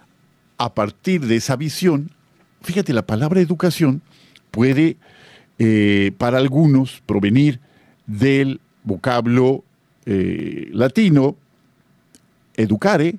a 0.59 0.75
partir 0.75 1.27
de 1.27 1.37
esa 1.37 1.57
visión, 1.57 2.11
fíjate, 2.63 2.93
la 2.93 3.07
palabra 3.07 3.41
educación 3.41 4.03
puede 4.51 4.97
eh, 5.59 6.13
para 6.19 6.39
algunos 6.39 7.03
provenir 7.07 7.61
del 8.07 8.61
vocablo 8.85 9.65
eh, 10.05 10.69
latino 10.73 11.37
educare, 12.57 13.19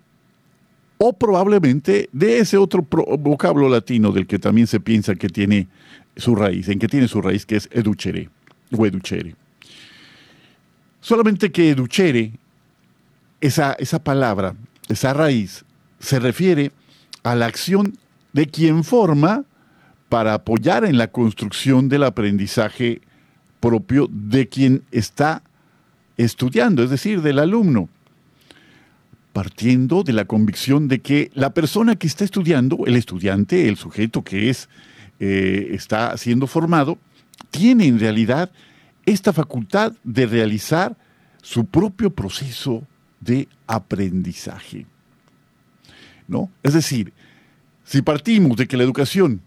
o 0.97 1.13
probablemente 1.13 2.09
de 2.11 2.39
ese 2.39 2.57
otro 2.57 2.81
vocablo 2.81 3.69
latino 3.69 4.11
del 4.11 4.25
que 4.25 4.39
también 4.39 4.67
se 4.67 4.79
piensa 4.79 5.15
que 5.15 5.29
tiene 5.29 5.67
su 6.15 6.35
raíz, 6.35 6.69
en 6.69 6.79
que 6.79 6.87
tiene 6.87 7.07
su 7.07 7.21
raíz, 7.21 7.45
que 7.45 7.57
es 7.57 7.69
educere 7.71 8.29
o 8.75 8.85
educere. 8.85 9.35
Solamente 11.07 11.53
que 11.53 11.69
educere, 11.69 12.33
esa, 13.39 13.71
esa 13.79 14.03
palabra, 14.03 14.55
esa 14.89 15.13
raíz, 15.13 15.63
se 15.99 16.19
refiere 16.19 16.73
a 17.23 17.33
la 17.33 17.45
acción 17.45 17.97
de 18.33 18.47
quien 18.47 18.83
forma 18.83 19.45
para 20.09 20.33
apoyar 20.33 20.83
en 20.83 20.97
la 20.97 21.07
construcción 21.07 21.87
del 21.87 22.03
aprendizaje 22.03 22.99
propio 23.61 24.09
de 24.11 24.49
quien 24.49 24.83
está 24.91 25.43
estudiando, 26.17 26.83
es 26.83 26.89
decir, 26.89 27.21
del 27.21 27.39
alumno. 27.39 27.87
Partiendo 29.31 30.03
de 30.03 30.11
la 30.11 30.25
convicción 30.25 30.89
de 30.89 30.99
que 30.99 31.31
la 31.33 31.53
persona 31.53 31.95
que 31.95 32.07
está 32.07 32.25
estudiando, 32.25 32.85
el 32.85 32.97
estudiante, 32.97 33.69
el 33.69 33.77
sujeto 33.77 34.25
que 34.25 34.49
es, 34.49 34.67
eh, 35.21 35.69
está 35.71 36.17
siendo 36.17 36.47
formado, 36.47 36.97
tiene 37.49 37.85
en 37.85 37.97
realidad 37.97 38.51
esta 39.07 39.31
facultad 39.31 39.93
de 40.03 40.25
realizar 40.25 40.95
su 41.41 41.65
propio 41.65 42.13
proceso 42.13 42.85
de 43.21 43.47
aprendizaje. 43.65 44.85
¿No? 46.27 46.51
Es 46.61 46.73
decir, 46.73 47.13
si 47.85 48.01
partimos 48.01 48.57
de 48.57 48.67
que 48.67 48.75
la 48.75 48.83
educación 48.83 49.41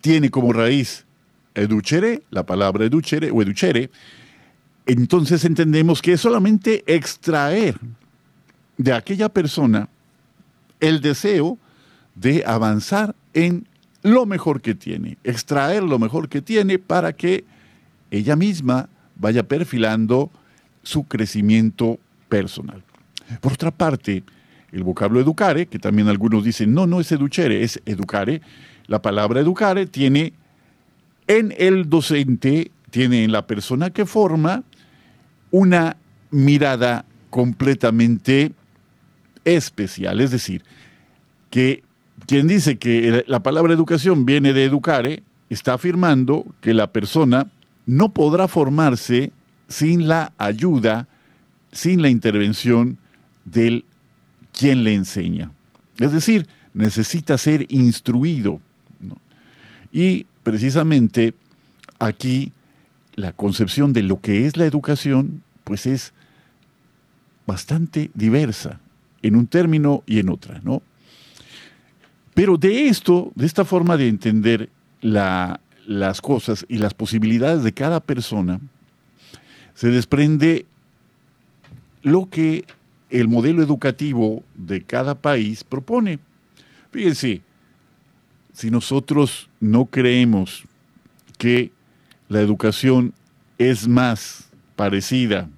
tiene 0.00 0.30
como 0.30 0.52
raíz 0.52 1.06
educere, 1.54 2.24
la 2.30 2.44
palabra 2.44 2.84
educere 2.84 3.30
o 3.30 3.40
educere, 3.40 3.88
entonces 4.84 5.44
entendemos 5.44 6.02
que 6.02 6.14
es 6.14 6.20
solamente 6.20 6.82
extraer 6.92 7.78
de 8.78 8.92
aquella 8.92 9.28
persona 9.28 9.88
el 10.80 11.00
deseo 11.00 11.56
de 12.16 12.42
avanzar 12.44 13.14
en 13.32 13.68
lo 14.02 14.26
mejor 14.26 14.60
que 14.60 14.74
tiene, 14.74 15.18
extraer 15.22 15.84
lo 15.84 16.00
mejor 16.00 16.28
que 16.28 16.42
tiene 16.42 16.80
para 16.80 17.12
que 17.12 17.44
ella 18.10 18.36
misma 18.36 18.88
vaya 19.16 19.42
perfilando 19.42 20.30
su 20.82 21.04
crecimiento 21.04 21.98
personal. 22.28 22.82
Por 23.40 23.54
otra 23.54 23.70
parte, 23.70 24.22
el 24.72 24.84
vocablo 24.84 25.20
educare, 25.20 25.66
que 25.66 25.78
también 25.78 26.08
algunos 26.08 26.44
dicen, 26.44 26.74
no, 26.74 26.86
no 26.86 27.00
es 27.00 27.10
educere, 27.12 27.62
es 27.62 27.80
educare, 27.86 28.40
la 28.86 29.02
palabra 29.02 29.40
educare 29.40 29.86
tiene 29.86 30.32
en 31.26 31.54
el 31.58 31.88
docente, 31.88 32.70
tiene 32.90 33.24
en 33.24 33.32
la 33.32 33.46
persona 33.46 33.90
que 33.90 34.06
forma 34.06 34.62
una 35.50 35.96
mirada 36.30 37.04
completamente 37.30 38.52
especial. 39.44 40.20
Es 40.20 40.30
decir, 40.30 40.62
que 41.50 41.82
quien 42.26 42.46
dice 42.46 42.78
que 42.78 43.24
la 43.26 43.42
palabra 43.42 43.72
educación 43.72 44.24
viene 44.24 44.52
de 44.52 44.64
educare, 44.64 45.22
está 45.48 45.74
afirmando 45.74 46.44
que 46.60 46.74
la 46.74 46.92
persona 46.92 47.50
no 47.86 48.12
podrá 48.12 48.48
formarse 48.48 49.32
sin 49.68 50.08
la 50.08 50.32
ayuda, 50.36 51.08
sin 51.72 52.02
la 52.02 52.08
intervención 52.08 52.98
del 53.44 53.84
quien 54.52 54.84
le 54.84 54.94
enseña. 54.94 55.52
Es 55.98 56.12
decir, 56.12 56.46
necesita 56.74 57.38
ser 57.38 57.66
instruido. 57.72 58.60
Y 59.92 60.26
precisamente 60.42 61.34
aquí 61.98 62.52
la 63.14 63.32
concepción 63.32 63.92
de 63.92 64.02
lo 64.02 64.20
que 64.20 64.46
es 64.46 64.56
la 64.56 64.66
educación, 64.66 65.42
pues 65.64 65.86
es 65.86 66.12
bastante 67.46 68.10
diversa 68.14 68.80
en 69.22 69.36
un 69.36 69.46
término 69.46 70.02
y 70.06 70.18
en 70.18 70.28
otra, 70.28 70.60
¿no? 70.62 70.82
Pero 72.34 72.58
de 72.58 72.88
esto, 72.88 73.32
de 73.34 73.46
esta 73.46 73.64
forma 73.64 73.96
de 73.96 74.08
entender 74.08 74.68
las 75.86 76.20
cosas 76.20 76.66
y 76.68 76.78
las 76.78 76.94
posibilidades 76.94 77.62
de 77.62 77.72
cada 77.72 78.00
persona, 78.00 78.60
se 79.74 79.88
desprende 79.88 80.66
lo 82.02 82.28
que 82.28 82.64
el 83.10 83.28
modelo 83.28 83.62
educativo 83.62 84.42
de 84.54 84.82
cada 84.82 85.14
país 85.14 85.64
propone. 85.64 86.18
Fíjense, 86.90 87.42
si 88.52 88.70
nosotros 88.70 89.48
no 89.60 89.86
creemos 89.86 90.64
que 91.38 91.70
la 92.28 92.40
educación 92.40 93.12
es 93.58 93.86
más 93.86 94.50
parecida 94.74 95.48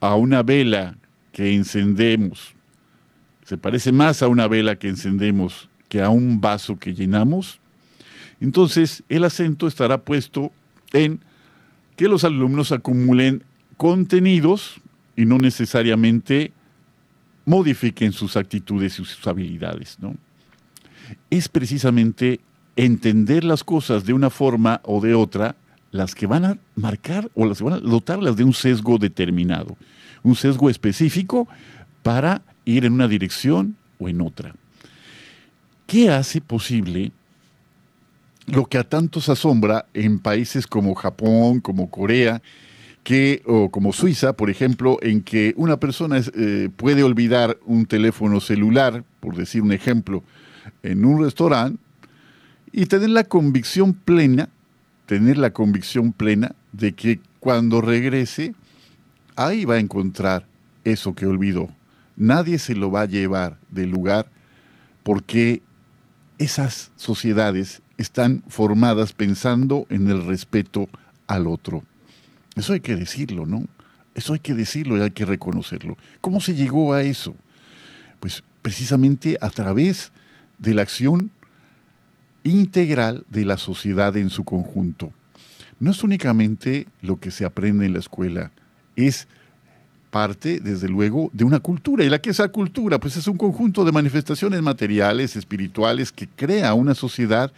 a 0.00 0.14
una 0.14 0.42
vela 0.42 0.96
que 1.32 1.54
encendemos, 1.54 2.54
se 3.44 3.56
parece 3.56 3.90
más 3.90 4.22
a 4.22 4.28
una 4.28 4.46
vela 4.48 4.76
que 4.76 4.88
encendemos 4.88 5.68
que 5.88 6.02
a 6.02 6.08
un 6.08 6.40
vaso 6.40 6.78
que 6.78 6.94
llenamos, 6.94 7.60
entonces 8.40 9.02
el 9.08 9.24
acento 9.24 9.66
estará 9.66 10.02
puesto 10.02 10.52
en 10.92 11.20
que 11.96 12.08
los 12.08 12.24
alumnos 12.24 12.72
acumulen 12.72 13.44
contenidos 13.76 14.80
y 15.16 15.26
no 15.26 15.38
necesariamente 15.38 16.52
modifiquen 17.44 18.12
sus 18.12 18.36
actitudes 18.36 18.98
y 18.98 19.04
sus 19.04 19.26
habilidades, 19.26 19.98
¿no? 20.00 20.14
es 21.30 21.48
precisamente 21.48 22.40
entender 22.76 23.44
las 23.44 23.64
cosas 23.64 24.04
de 24.04 24.12
una 24.12 24.30
forma 24.30 24.80
o 24.84 25.00
de 25.00 25.14
otra 25.14 25.56
las 25.90 26.14
que 26.14 26.26
van 26.26 26.44
a 26.44 26.58
marcar 26.76 27.30
o 27.34 27.46
las 27.46 27.58
que 27.58 27.64
van 27.64 27.74
a 27.74 27.80
dotarlas 27.80 28.36
de 28.36 28.44
un 28.44 28.52
sesgo 28.52 28.98
determinado, 28.98 29.76
un 30.22 30.36
sesgo 30.36 30.70
específico 30.70 31.48
para 32.02 32.42
ir 32.64 32.84
en 32.84 32.92
una 32.92 33.08
dirección 33.08 33.76
o 33.98 34.08
en 34.08 34.20
otra. 34.20 34.54
¿Qué 35.86 36.10
hace 36.10 36.40
posible 36.40 37.10
lo 38.50 38.66
que 38.66 38.78
a 38.78 38.84
tantos 38.84 39.28
asombra 39.28 39.86
en 39.94 40.18
países 40.18 40.66
como 40.66 40.94
Japón, 40.94 41.60
como 41.60 41.90
Corea, 41.90 42.42
que, 43.02 43.42
o 43.46 43.70
como 43.70 43.92
Suiza, 43.92 44.34
por 44.34 44.50
ejemplo, 44.50 44.98
en 45.02 45.22
que 45.22 45.54
una 45.56 45.78
persona 45.78 46.20
eh, 46.34 46.68
puede 46.76 47.02
olvidar 47.02 47.58
un 47.64 47.86
teléfono 47.86 48.40
celular, 48.40 49.04
por 49.20 49.36
decir 49.36 49.62
un 49.62 49.72
ejemplo, 49.72 50.22
en 50.82 51.04
un 51.04 51.22
restaurante 51.22 51.82
y 52.72 52.86
tener 52.86 53.10
la 53.10 53.24
convicción 53.24 53.94
plena, 53.94 54.48
tener 55.06 55.38
la 55.38 55.50
convicción 55.50 56.12
plena 56.12 56.54
de 56.72 56.92
que 56.92 57.20
cuando 57.40 57.80
regrese, 57.80 58.54
ahí 59.34 59.64
va 59.64 59.74
a 59.74 59.80
encontrar 59.80 60.46
eso 60.84 61.14
que 61.14 61.26
olvidó. 61.26 61.68
Nadie 62.16 62.58
se 62.58 62.74
lo 62.74 62.90
va 62.90 63.02
a 63.02 63.06
llevar 63.06 63.56
del 63.70 63.90
lugar 63.90 64.26
porque 65.02 65.62
esas 66.38 66.90
sociedades 66.96 67.82
están 68.00 68.42
formadas 68.48 69.12
pensando 69.12 69.86
en 69.90 70.08
el 70.08 70.24
respeto 70.24 70.88
al 71.26 71.46
otro. 71.46 71.84
Eso 72.56 72.72
hay 72.72 72.80
que 72.80 72.96
decirlo, 72.96 73.44
¿no? 73.44 73.66
Eso 74.14 74.32
hay 74.32 74.38
que 74.40 74.54
decirlo 74.54 74.96
y 74.96 75.02
hay 75.02 75.10
que 75.10 75.26
reconocerlo. 75.26 75.98
¿Cómo 76.22 76.40
se 76.40 76.54
llegó 76.54 76.94
a 76.94 77.02
eso? 77.02 77.34
Pues 78.18 78.42
precisamente 78.62 79.36
a 79.40 79.50
través 79.50 80.12
de 80.58 80.72
la 80.72 80.82
acción 80.82 81.30
integral 82.42 83.24
de 83.28 83.44
la 83.44 83.58
sociedad 83.58 84.16
en 84.16 84.30
su 84.30 84.44
conjunto. 84.44 85.12
No 85.78 85.90
es 85.90 86.02
únicamente 86.02 86.86
lo 87.02 87.20
que 87.20 87.30
se 87.30 87.44
aprende 87.44 87.84
en 87.84 87.92
la 87.92 87.98
escuela, 87.98 88.50
es 88.96 89.28
parte, 90.10 90.58
desde 90.58 90.88
luego, 90.88 91.30
de 91.34 91.44
una 91.44 91.60
cultura. 91.60 92.02
¿Y 92.02 92.08
la 92.08 92.20
que 92.20 92.30
es 92.30 92.36
esa 92.40 92.48
cultura? 92.48 92.98
Pues 92.98 93.16
es 93.16 93.26
un 93.26 93.36
conjunto 93.36 93.84
de 93.84 93.92
manifestaciones 93.92 94.60
materiales, 94.62 95.36
espirituales, 95.36 96.12
que 96.12 96.26
crea 96.28 96.74
una 96.74 96.94
sociedad 96.94 97.52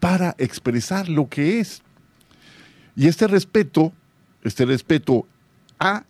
para 0.00 0.34
expresar 0.38 1.08
lo 1.08 1.28
que 1.28 1.60
es. 1.60 1.82
Y 2.96 3.06
este 3.06 3.26
respeto, 3.26 3.92
este 4.42 4.64
respeto 4.64 5.26
a 5.78 6.04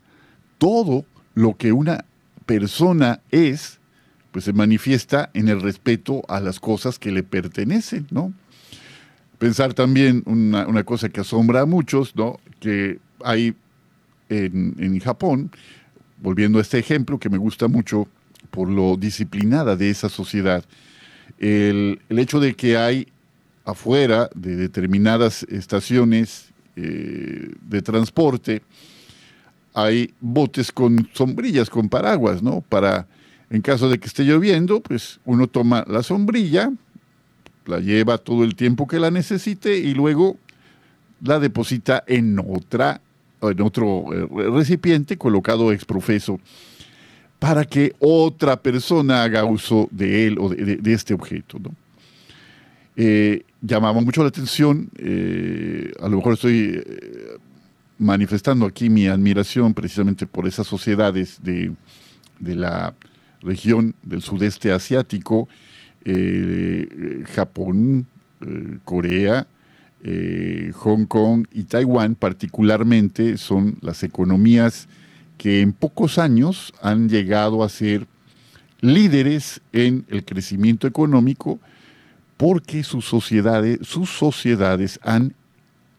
todo 0.58 1.04
lo 1.34 1.56
que 1.56 1.72
una 1.72 2.04
persona 2.46 3.20
es, 3.30 3.78
pues 4.32 4.44
se 4.44 4.52
manifiesta 4.52 5.30
en 5.34 5.48
el 5.48 5.60
respeto 5.60 6.22
a 6.28 6.40
las 6.40 6.60
cosas 6.60 6.98
que 6.98 7.12
le 7.12 7.22
pertenecen, 7.22 8.06
¿no? 8.10 8.32
Pensar 9.38 9.72
también 9.74 10.22
una, 10.26 10.82
cosa 10.84 11.08
que 11.08 11.20
asombra 11.20 11.60
a 11.60 11.66
muchos, 11.66 12.16
¿no? 12.16 12.40
Que 12.58 12.98
hay 13.22 13.54
en, 14.28 14.98
Japón, 15.00 15.50
volviendo 16.20 16.58
a 16.58 16.62
este 16.62 16.78
ejemplo 16.78 17.18
que 17.18 17.30
me 17.30 17.38
gusta 17.38 17.68
mucho 17.68 18.08
por 18.50 18.68
lo 18.68 18.96
disciplinada 18.96 19.76
de 19.76 19.90
esa 19.90 20.08
sociedad, 20.08 20.64
el, 21.38 22.00
hecho 22.08 22.40
de 22.40 22.54
que 22.54 22.76
hay 22.76 23.08
afuera 23.68 24.30
de 24.34 24.56
determinadas 24.56 25.42
estaciones 25.44 26.48
eh, 26.76 27.52
de 27.60 27.82
transporte, 27.82 28.62
hay 29.74 30.14
botes 30.20 30.72
con 30.72 31.08
sombrillas, 31.12 31.68
con 31.68 31.88
paraguas, 31.88 32.42
¿no? 32.42 32.62
Para 32.62 33.06
en 33.50 33.60
caso 33.60 33.88
de 33.90 33.98
que 33.98 34.06
esté 34.06 34.24
lloviendo, 34.24 34.80
pues 34.80 35.20
uno 35.24 35.46
toma 35.46 35.84
la 35.86 36.02
sombrilla, 36.02 36.72
la 37.66 37.80
lleva 37.80 38.16
todo 38.16 38.44
el 38.44 38.56
tiempo 38.56 38.86
que 38.86 38.98
la 38.98 39.10
necesite 39.10 39.76
y 39.76 39.94
luego 39.94 40.36
la 41.22 41.38
deposita 41.38 42.02
en 42.06 42.38
otra 42.38 43.00
en 43.42 43.60
otro 43.60 44.06
eh, 44.12 44.50
recipiente 44.50 45.16
colocado 45.16 45.72
exprofeso 45.72 46.40
para 47.38 47.64
que 47.64 47.94
otra 48.00 48.60
persona 48.60 49.22
haga 49.22 49.44
uso 49.44 49.88
de 49.92 50.26
él 50.26 50.38
o 50.40 50.48
de, 50.48 50.92
este 50.92 51.14
objeto. 51.14 51.60
Eh, 52.96 53.44
llamaba 53.60 54.00
mucho 54.00 54.22
la 54.22 54.28
atención, 54.28 54.90
eh, 54.98 55.92
a 56.00 56.08
lo 56.08 56.16
mejor 56.16 56.34
estoy 56.34 56.82
manifestando 57.98 58.66
aquí 58.66 58.88
mi 58.88 59.06
admiración 59.06 59.74
precisamente 59.74 60.26
por 60.26 60.46
esas 60.46 60.66
sociedades 60.66 61.42
de, 61.42 61.72
de 62.38 62.54
la 62.54 62.94
región 63.42 63.94
del 64.02 64.22
sudeste 64.22 64.72
asiático, 64.72 65.48
eh, 66.04 67.24
Japón, 67.34 68.06
eh, 68.40 68.78
Corea, 68.84 69.46
eh, 70.04 70.70
Hong 70.74 71.06
Kong 71.06 71.46
y 71.52 71.64
Taiwán 71.64 72.14
particularmente 72.14 73.36
son 73.36 73.78
las 73.80 74.02
economías 74.04 74.88
que 75.36 75.60
en 75.60 75.72
pocos 75.72 76.18
años 76.18 76.72
han 76.82 77.08
llegado 77.08 77.64
a 77.64 77.68
ser 77.68 78.06
líderes 78.80 79.60
en 79.72 80.04
el 80.08 80.24
crecimiento 80.24 80.86
económico 80.86 81.58
porque 82.38 82.84
sus 82.84 83.04
sociedades, 83.04 83.80
sus 83.82 84.08
sociedades 84.08 84.98
han 85.02 85.34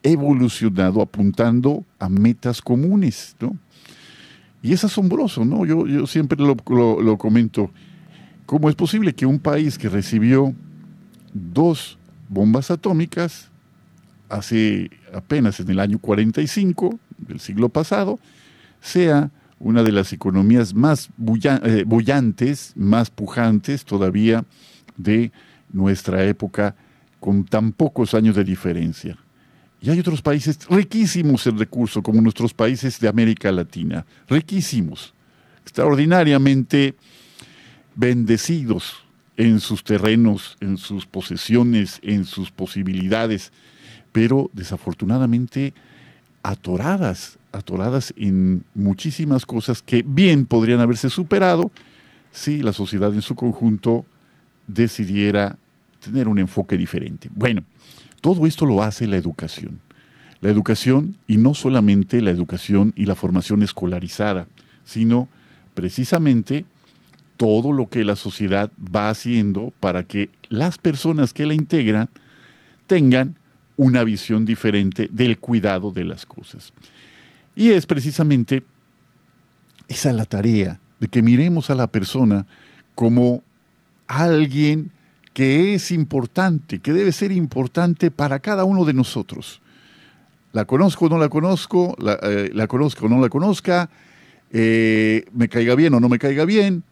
evolucionado 0.02 1.02
apuntando 1.02 1.84
a 2.00 2.10
metas 2.10 2.62
comunes, 2.62 3.36
¿no? 3.40 3.56
Y 4.64 4.74
es 4.74 4.84
asombroso, 4.84 5.46
¿no? 5.46 5.66
Yo, 5.66 5.86
yo 5.86 6.08
siempre 6.08 6.38
lo, 6.40 6.56
lo, 7.02 7.18
comento. 7.18 7.72
¿Cómo 8.46 8.70
es 8.70 8.76
posible 8.76 9.14
que 9.14 9.26
un 9.26 9.40
país 9.40 9.78
que 9.78 9.90
recibió 9.90 10.54
dos 11.34 11.98
bombas 12.30 12.72
atómicas 12.72 13.50
hace 14.30 14.90
apenas 15.14 15.60
en 15.60 15.70
el 15.70 15.80
año 15.80 16.00
45 16.00 17.00
del 17.18 17.40
siglo 17.40 17.70
pasado, 17.70 18.20
sea 18.80 19.30
una 19.60 19.84
de 19.84 19.92
las 19.92 20.14
economías 20.14 20.74
más 20.74 21.10
eh, 21.64 21.84
bullantes, 21.86 22.74
más 22.76 23.10
pujantes 23.10 23.84
todavía 23.84 24.46
de 24.96 25.32
nuestra 25.72 26.24
época, 26.26 26.76
con 27.20 27.46
tan 27.46 27.72
pocos 27.72 28.14
años 28.14 28.36
de 28.36 28.44
diferencia. 28.44 29.18
Y 29.82 29.90
hay 29.90 30.00
otros 30.00 30.22
países 30.22 30.60
riquísimos 30.70 31.48
en 31.48 31.58
recursos, 31.58 32.04
como 32.04 32.22
nuestros 32.22 32.54
países 32.54 33.00
de 33.00 33.08
América 33.08 33.52
Latina, 33.52 34.06
riquísimos, 34.28 35.14
extraordinariamente 35.64 36.96
bendecidos 37.96 39.04
en 39.38 39.62
sus 39.62 39.84
terrenos, 39.84 40.58
en 40.60 40.78
sus 40.78 41.06
posesiones, 41.06 42.00
en 42.04 42.26
sus 42.26 42.52
posibilidades, 42.52 43.54
pero 44.12 44.50
desafortunadamente 44.54 45.74
atoradas, 46.44 47.38
atoradas 47.52 48.14
en 48.18 48.64
muchísimas 48.76 49.46
cosas 49.46 49.82
que 49.82 50.04
bien 50.06 50.46
podrían 50.46 50.82
haberse 50.82 51.10
superado 51.10 51.72
si 52.32 52.62
la 52.62 52.74
sociedad 52.74 53.14
en 53.14 53.22
su 53.22 53.36
conjunto 53.36 54.06
decidiera 54.74 55.58
tener 56.00 56.28
un 56.28 56.40
enfoque 56.40 56.78
diferente. 56.78 57.30
Bueno, 57.34 57.64
todo 58.22 58.46
esto 58.46 58.66
lo 58.66 58.82
hace 58.84 59.08
la 59.08 59.18
educación. 59.18 59.80
La 60.42 60.50
educación, 60.50 61.18
y 61.28 61.38
no 61.38 61.54
solamente 61.54 62.22
la 62.22 62.32
educación 62.32 62.94
y 62.96 63.06
la 63.06 63.16
formación 63.16 63.62
escolarizada, 63.62 64.48
sino 64.86 65.28
precisamente 65.74 66.66
todo 67.36 67.74
lo 67.74 67.88
que 67.90 68.04
la 68.04 68.16
sociedad 68.16 68.72
va 68.78 69.10
haciendo 69.10 69.74
para 69.80 70.04
que 70.04 70.30
las 70.50 70.78
personas 70.78 71.34
que 71.34 71.46
la 71.46 71.54
integran 71.54 72.10
tengan 72.88 73.36
una 73.76 74.04
visión 74.04 74.46
diferente 74.46 75.10
del 75.12 75.40
cuidado 75.40 75.92
de 75.92 76.04
las 76.04 76.26
cosas. 76.26 76.74
Y 77.56 77.72
es 77.72 77.86
precisamente 77.86 78.64
esa 79.88 80.14
la 80.14 80.26
tarea 80.26 80.80
de 81.00 81.08
que 81.08 81.22
miremos 81.22 81.70
a 81.70 81.76
la 81.76 81.88
persona 81.88 82.46
como 82.96 83.42
alguien 84.10 84.92
que 85.34 85.76
es 85.76 85.92
importante, 85.92 86.80
que 86.80 86.92
debe 86.92 87.12
ser 87.12 87.32
importante 87.32 88.12
para 88.12 88.40
cada 88.40 88.66
uno 88.66 88.84
de 88.84 88.94
nosotros. 88.94 89.62
La 90.52 90.66
conozco 90.66 91.06
o 91.06 91.10
no 91.10 91.20
la 91.20 91.30
conozco, 91.30 91.96
la, 92.00 92.20
eh, 92.24 92.68
conozco 92.68 93.06
o 93.06 93.10
no 93.10 93.22
la 93.22 93.30
conozca, 93.30 93.90
eh, 94.52 95.26
me 95.32 95.48
caiga 95.48 95.76
bien 95.76 95.94
o 95.94 96.00
no 96.00 96.10
me 96.10 96.18
caiga 96.18 96.44
bien, 96.44 96.84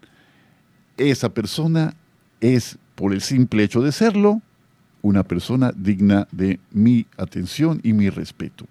esa 0.95 1.29
persona 1.29 1.95
es, 2.39 2.77
por 2.93 3.13
el 3.13 3.21
simple 3.21 3.63
hecho 3.63 3.81
de 3.81 3.91
serlo, 3.91 4.41
una 5.01 5.23
persona 5.23 5.71
digna 5.75 6.27
de 6.31 6.59
mi 6.71 7.07
atención 7.17 7.81
y 7.83 7.93
mi 7.93 8.09
respeto. 8.09 8.65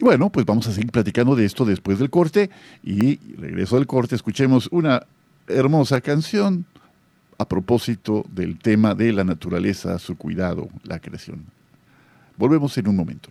Y 0.00 0.04
bueno, 0.04 0.30
pues 0.30 0.44
vamos 0.44 0.66
a 0.66 0.72
seguir 0.72 0.90
platicando 0.90 1.36
de 1.36 1.44
esto 1.44 1.64
después 1.64 2.00
del 2.00 2.10
corte 2.10 2.50
y 2.82 3.18
regreso 3.36 3.76
al 3.76 3.86
corte, 3.86 4.16
escuchemos 4.16 4.68
una 4.72 5.06
hermosa 5.46 6.00
canción 6.00 6.66
a 7.38 7.46
propósito 7.46 8.24
del 8.30 8.58
tema 8.58 8.94
de 8.94 9.12
la 9.12 9.24
naturaleza, 9.24 9.98
su 9.98 10.16
cuidado, 10.16 10.68
la 10.84 10.98
creación. 10.98 11.44
Volvemos 12.36 12.76
en 12.78 12.88
un 12.88 12.96
momento. 12.96 13.28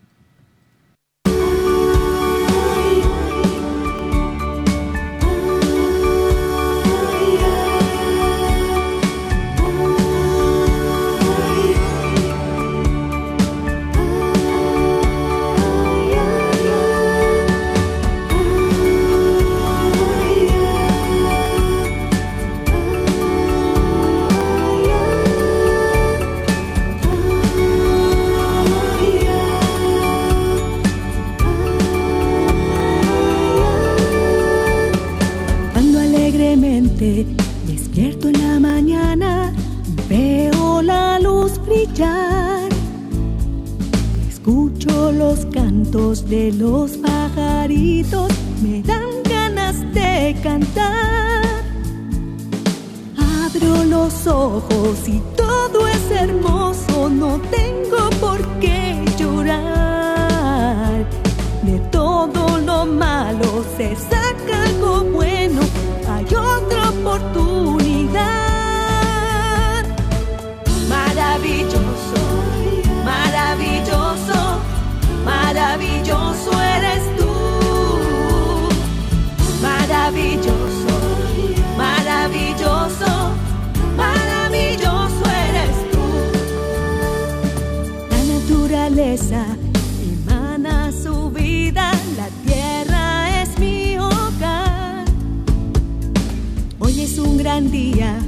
De 46.32 46.52
los 46.54 46.92
pajaritos 46.92 48.32
me 48.62 48.82
dan 48.84 49.22
ganas 49.24 49.76
de 49.94 50.36
cantar. 50.42 51.44
Abro 53.18 53.84
los 53.84 54.28
ojos 54.28 55.08
y 55.08 55.22
todo 55.36 55.88
es 55.88 56.12
hermoso, 56.12 57.10
no 57.10 57.40
tengo 57.52 58.10
por 58.22 58.40
qué 58.60 59.04
llorar. 59.18 61.06
De 61.64 61.80
todo 61.92 62.60
lo 62.60 62.86
malo 62.86 63.66
se 63.76 63.94
saca 63.96 64.64
algo 64.68 65.04
bueno, 65.12 65.62
hay 66.08 66.26
otra 66.34 66.90
oportunidad. 66.90 67.81
Maravilloso, 71.32 72.22
maravilloso 73.06 74.62
maravilloso 75.24 76.52
eres 76.62 77.04
tú, 77.18 77.32
maravilloso, 79.62 80.94
maravilloso, 81.78 83.12
maravilloso 83.96 85.24
eres 85.48 85.76
tú. 85.92 86.06
La 88.10 88.22
naturaleza 88.34 89.46
emana 90.14 90.92
su 90.92 91.32
vida, 91.32 91.92
la 92.18 92.28
tierra 92.46 93.42
es 93.42 93.58
mi 93.60 93.98
hogar. 93.98 95.06
Hoy 96.80 97.02
es 97.02 97.18
un 97.18 97.38
gran 97.38 97.72
día, 97.72 98.20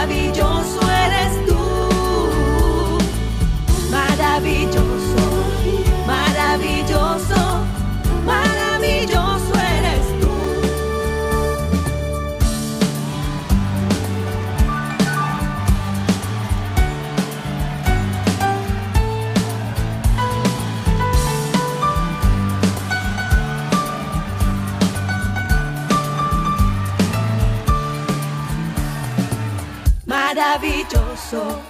maravilloso 0.00 0.79
maravilloso, 30.70 31.60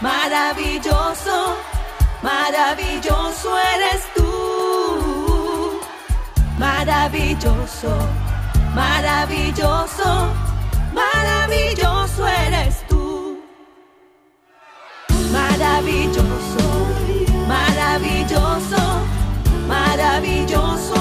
maravilloso, 0.00 1.56
maravilloso 2.22 3.58
eres 3.74 4.02
tú. 4.14 5.80
Maravilloso, 6.58 7.92
maravilloso, 8.74 10.32
maravilloso 10.92 12.26
eres 12.26 12.84
tú. 12.88 13.38
Maravilloso, 15.30 16.66
maravilloso, 17.46 18.82
maravilloso 19.68 20.97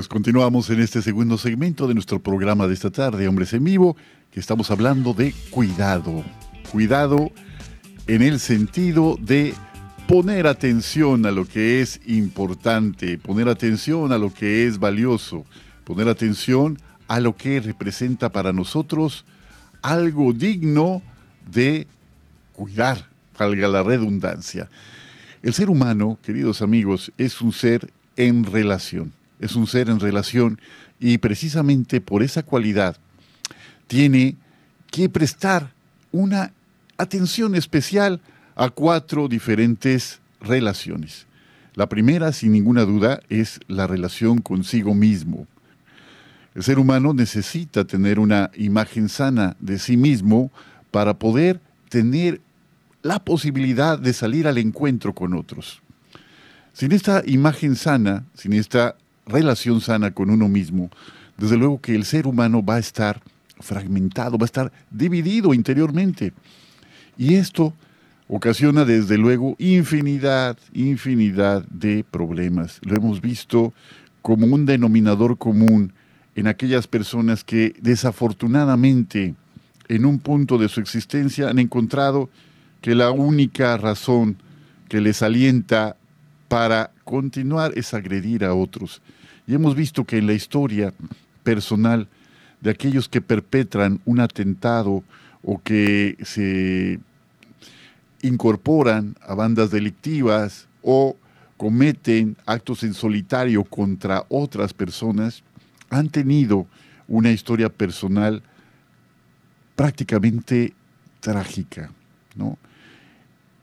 Pues 0.00 0.08
continuamos 0.08 0.70
en 0.70 0.80
este 0.80 1.02
segundo 1.02 1.36
segmento 1.36 1.86
de 1.86 1.92
nuestro 1.92 2.22
programa 2.22 2.66
de 2.66 2.72
esta 2.72 2.90
tarde, 2.90 3.28
Hombres 3.28 3.52
en 3.52 3.64
Vivo, 3.64 3.98
que 4.30 4.40
estamos 4.40 4.70
hablando 4.70 5.12
de 5.12 5.34
cuidado. 5.50 6.24
Cuidado 6.72 7.30
en 8.06 8.22
el 8.22 8.40
sentido 8.40 9.18
de 9.20 9.52
poner 10.08 10.46
atención 10.46 11.26
a 11.26 11.30
lo 11.30 11.44
que 11.44 11.82
es 11.82 12.00
importante, 12.06 13.18
poner 13.18 13.50
atención 13.50 14.10
a 14.10 14.16
lo 14.16 14.32
que 14.32 14.66
es 14.66 14.78
valioso, 14.78 15.44
poner 15.84 16.08
atención 16.08 16.78
a 17.06 17.20
lo 17.20 17.36
que 17.36 17.60
representa 17.60 18.30
para 18.30 18.54
nosotros 18.54 19.26
algo 19.82 20.32
digno 20.32 21.02
de 21.52 21.86
cuidar, 22.54 23.06
valga 23.38 23.68
la 23.68 23.82
redundancia. 23.82 24.70
El 25.42 25.52
ser 25.52 25.68
humano, 25.68 26.18
queridos 26.22 26.62
amigos, 26.62 27.12
es 27.18 27.42
un 27.42 27.52
ser 27.52 27.92
en 28.16 28.44
relación 28.44 29.12
es 29.40 29.56
un 29.56 29.66
ser 29.66 29.88
en 29.88 29.98
relación 29.98 30.60
y 31.00 31.18
precisamente 31.18 32.00
por 32.00 32.22
esa 32.22 32.42
cualidad 32.42 32.96
tiene 33.86 34.36
que 34.90 35.08
prestar 35.08 35.72
una 36.12 36.52
atención 36.98 37.54
especial 37.54 38.20
a 38.54 38.68
cuatro 38.68 39.26
diferentes 39.26 40.20
relaciones. 40.40 41.26
La 41.74 41.88
primera, 41.88 42.32
sin 42.32 42.52
ninguna 42.52 42.84
duda, 42.84 43.20
es 43.28 43.60
la 43.66 43.86
relación 43.86 44.40
consigo 44.40 44.94
mismo. 44.94 45.46
El 46.54 46.62
ser 46.62 46.78
humano 46.78 47.14
necesita 47.14 47.84
tener 47.84 48.18
una 48.18 48.50
imagen 48.56 49.08
sana 49.08 49.56
de 49.60 49.78
sí 49.78 49.96
mismo 49.96 50.50
para 50.90 51.14
poder 51.14 51.60
tener 51.88 52.40
la 53.02 53.24
posibilidad 53.24 53.98
de 53.98 54.12
salir 54.12 54.46
al 54.46 54.58
encuentro 54.58 55.14
con 55.14 55.34
otros. 55.34 55.80
Sin 56.72 56.92
esta 56.92 57.22
imagen 57.24 57.76
sana, 57.76 58.24
sin 58.34 58.52
esta 58.52 58.96
relación 59.26 59.80
sana 59.80 60.10
con 60.10 60.30
uno 60.30 60.48
mismo, 60.48 60.90
desde 61.36 61.56
luego 61.56 61.80
que 61.80 61.94
el 61.94 62.04
ser 62.04 62.26
humano 62.26 62.62
va 62.64 62.76
a 62.76 62.80
estar 62.80 63.22
fragmentado, 63.58 64.38
va 64.38 64.44
a 64.44 64.46
estar 64.46 64.72
dividido 64.90 65.54
interiormente. 65.54 66.32
Y 67.16 67.34
esto 67.34 67.74
ocasiona 68.28 68.84
desde 68.84 69.18
luego 69.18 69.56
infinidad, 69.58 70.56
infinidad 70.72 71.64
de 71.68 72.04
problemas. 72.08 72.80
Lo 72.82 72.96
hemos 72.96 73.20
visto 73.20 73.72
como 74.22 74.46
un 74.46 74.66
denominador 74.66 75.36
común 75.36 75.92
en 76.36 76.46
aquellas 76.46 76.86
personas 76.86 77.42
que 77.42 77.74
desafortunadamente 77.80 79.34
en 79.88 80.04
un 80.04 80.20
punto 80.20 80.58
de 80.58 80.68
su 80.68 80.80
existencia 80.80 81.48
han 81.48 81.58
encontrado 81.58 82.30
que 82.80 82.94
la 82.94 83.10
única 83.10 83.76
razón 83.76 84.36
que 84.88 85.00
les 85.00 85.22
alienta 85.22 85.96
para 86.50 86.90
continuar 87.04 87.72
es 87.76 87.94
agredir 87.94 88.44
a 88.44 88.54
otros. 88.54 89.00
Y 89.46 89.54
hemos 89.54 89.76
visto 89.76 90.04
que 90.04 90.18
en 90.18 90.26
la 90.26 90.32
historia 90.32 90.92
personal 91.44 92.08
de 92.60 92.70
aquellos 92.70 93.08
que 93.08 93.20
perpetran 93.20 94.00
un 94.04 94.18
atentado 94.18 95.04
o 95.44 95.62
que 95.62 96.16
se 96.24 96.98
incorporan 98.22 99.14
a 99.22 99.34
bandas 99.34 99.70
delictivas 99.70 100.66
o 100.82 101.16
cometen 101.56 102.36
actos 102.46 102.82
en 102.82 102.94
solitario 102.94 103.62
contra 103.62 104.24
otras 104.28 104.74
personas, 104.74 105.44
han 105.88 106.08
tenido 106.08 106.66
una 107.06 107.30
historia 107.30 107.68
personal 107.68 108.42
prácticamente 109.76 110.74
trágica. 111.20 111.92
¿no? 112.34 112.58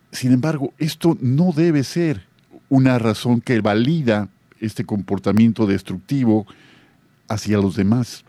Sin 0.09 0.31
embargo, 0.31 0.73
esto 0.77 1.17
no 1.19 1.51
debe 1.51 1.83
ser 1.83 2.36
una 2.69 2.99
razón 2.99 3.41
que 3.41 3.59
valida 3.61 4.29
este 4.59 4.85
comportamiento 4.85 5.65
destructivo 5.65 6.45
hacia 7.27 7.57
los 7.57 7.75
demás. 7.75 8.23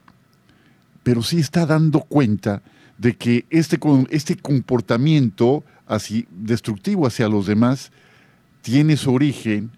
Pero 1.03 1.23
sí 1.23 1.39
está 1.39 1.67
dando 1.67 2.01
cuenta 2.01 2.63
de 2.99 3.17
que 3.17 3.47
este, 3.51 3.79
este 4.11 4.37
comportamiento 4.37 5.65
así, 5.87 6.27
destructivo 6.31 7.07
hacia 7.07 7.29
los 7.29 7.47
demás 7.47 7.91
tiene 8.63 8.97
su 8.97 9.13
origen 9.13 9.71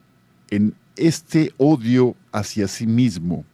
en 0.50 0.74
este 0.96 1.52
odio 1.56 2.16
hacia 2.32 2.66
sí 2.68 2.86
mismo. 2.86 3.44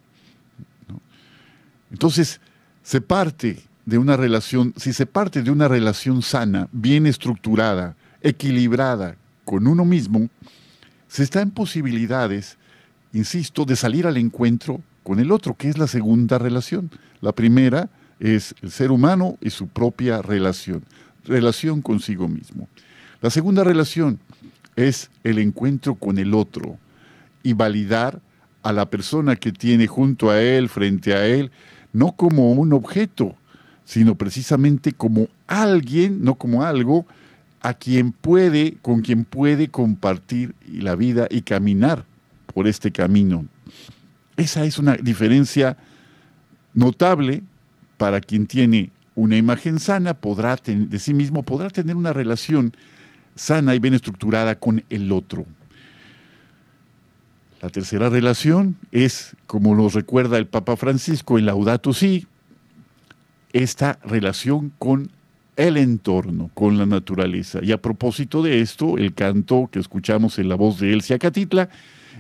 Entonces, 1.90 2.40
se 2.82 3.00
parte 3.00 3.62
de 3.84 3.98
una 3.98 4.16
relación, 4.16 4.74
si 4.76 4.92
se 4.92 5.06
parte 5.06 5.42
de 5.42 5.50
una 5.50 5.68
relación 5.68 6.22
sana, 6.22 6.68
bien 6.72 7.06
estructurada, 7.06 7.96
equilibrada 8.22 9.16
con 9.44 9.66
uno 9.66 9.84
mismo, 9.84 10.28
se 11.08 11.22
está 11.22 11.40
en 11.40 11.50
posibilidades, 11.50 12.58
insisto, 13.12 13.64
de 13.64 13.76
salir 13.76 14.06
al 14.06 14.16
encuentro 14.16 14.82
con 15.02 15.20
el 15.20 15.30
otro, 15.30 15.54
que 15.54 15.68
es 15.68 15.78
la 15.78 15.86
segunda 15.86 16.38
relación. 16.38 16.90
La 17.20 17.32
primera 17.32 17.88
es 18.18 18.54
el 18.62 18.70
ser 18.70 18.90
humano 18.90 19.38
y 19.40 19.50
su 19.50 19.68
propia 19.68 20.22
relación, 20.22 20.82
relación 21.24 21.82
consigo 21.82 22.28
mismo. 22.28 22.68
La 23.20 23.30
segunda 23.30 23.64
relación 23.64 24.18
es 24.74 25.10
el 25.24 25.38
encuentro 25.38 25.94
con 25.94 26.18
el 26.18 26.34
otro 26.34 26.78
y 27.42 27.52
validar 27.52 28.20
a 28.62 28.72
la 28.72 28.90
persona 28.90 29.36
que 29.36 29.52
tiene 29.52 29.86
junto 29.86 30.30
a 30.30 30.40
él, 30.40 30.68
frente 30.68 31.14
a 31.14 31.26
él, 31.26 31.50
no 31.92 32.12
como 32.12 32.52
un 32.52 32.72
objeto, 32.72 33.36
sino 33.84 34.16
precisamente 34.16 34.92
como 34.92 35.28
alguien, 35.46 36.24
no 36.24 36.34
como 36.34 36.64
algo 36.64 37.06
a 37.60 37.74
quien 37.74 38.12
puede, 38.12 38.76
con 38.82 39.02
quien 39.02 39.24
puede 39.24 39.68
compartir 39.68 40.54
la 40.66 40.94
vida 40.94 41.26
y 41.30 41.42
caminar 41.42 42.04
por 42.52 42.66
este 42.66 42.92
camino. 42.92 43.46
Esa 44.36 44.64
es 44.64 44.78
una 44.78 44.96
diferencia 44.96 45.76
notable 46.74 47.42
para 47.96 48.20
quien 48.20 48.46
tiene 48.46 48.90
una 49.14 49.36
imagen 49.36 49.80
sana, 49.80 50.14
podrá 50.14 50.56
de 50.56 50.98
sí 50.98 51.14
mismo 51.14 51.42
podrá 51.42 51.70
tener 51.70 51.96
una 51.96 52.12
relación 52.12 52.72
sana 53.34 53.74
y 53.74 53.78
bien 53.78 53.94
estructurada 53.94 54.58
con 54.58 54.84
el 54.90 55.10
otro. 55.10 55.46
La 57.62 57.70
tercera 57.70 58.10
relación 58.10 58.76
es, 58.92 59.34
como 59.46 59.74
nos 59.74 59.94
recuerda 59.94 60.36
el 60.36 60.46
Papa 60.46 60.76
Francisco 60.76 61.38
en 61.38 61.46
Laudato 61.46 61.94
Si, 61.94 62.26
esta 63.52 63.98
relación 64.04 64.72
con 64.78 65.10
el 65.56 65.76
entorno, 65.76 66.50
con 66.54 66.78
la 66.78 66.86
naturaleza. 66.86 67.60
Y 67.62 67.72
a 67.72 67.80
propósito 67.80 68.42
de 68.42 68.60
esto, 68.60 68.98
el 68.98 69.14
canto 69.14 69.68
que 69.72 69.78
escuchamos 69.78 70.38
en 70.38 70.48
la 70.48 70.54
voz 70.54 70.78
de 70.78 70.92
Elsia 70.92 71.18
Catitla, 71.18 71.68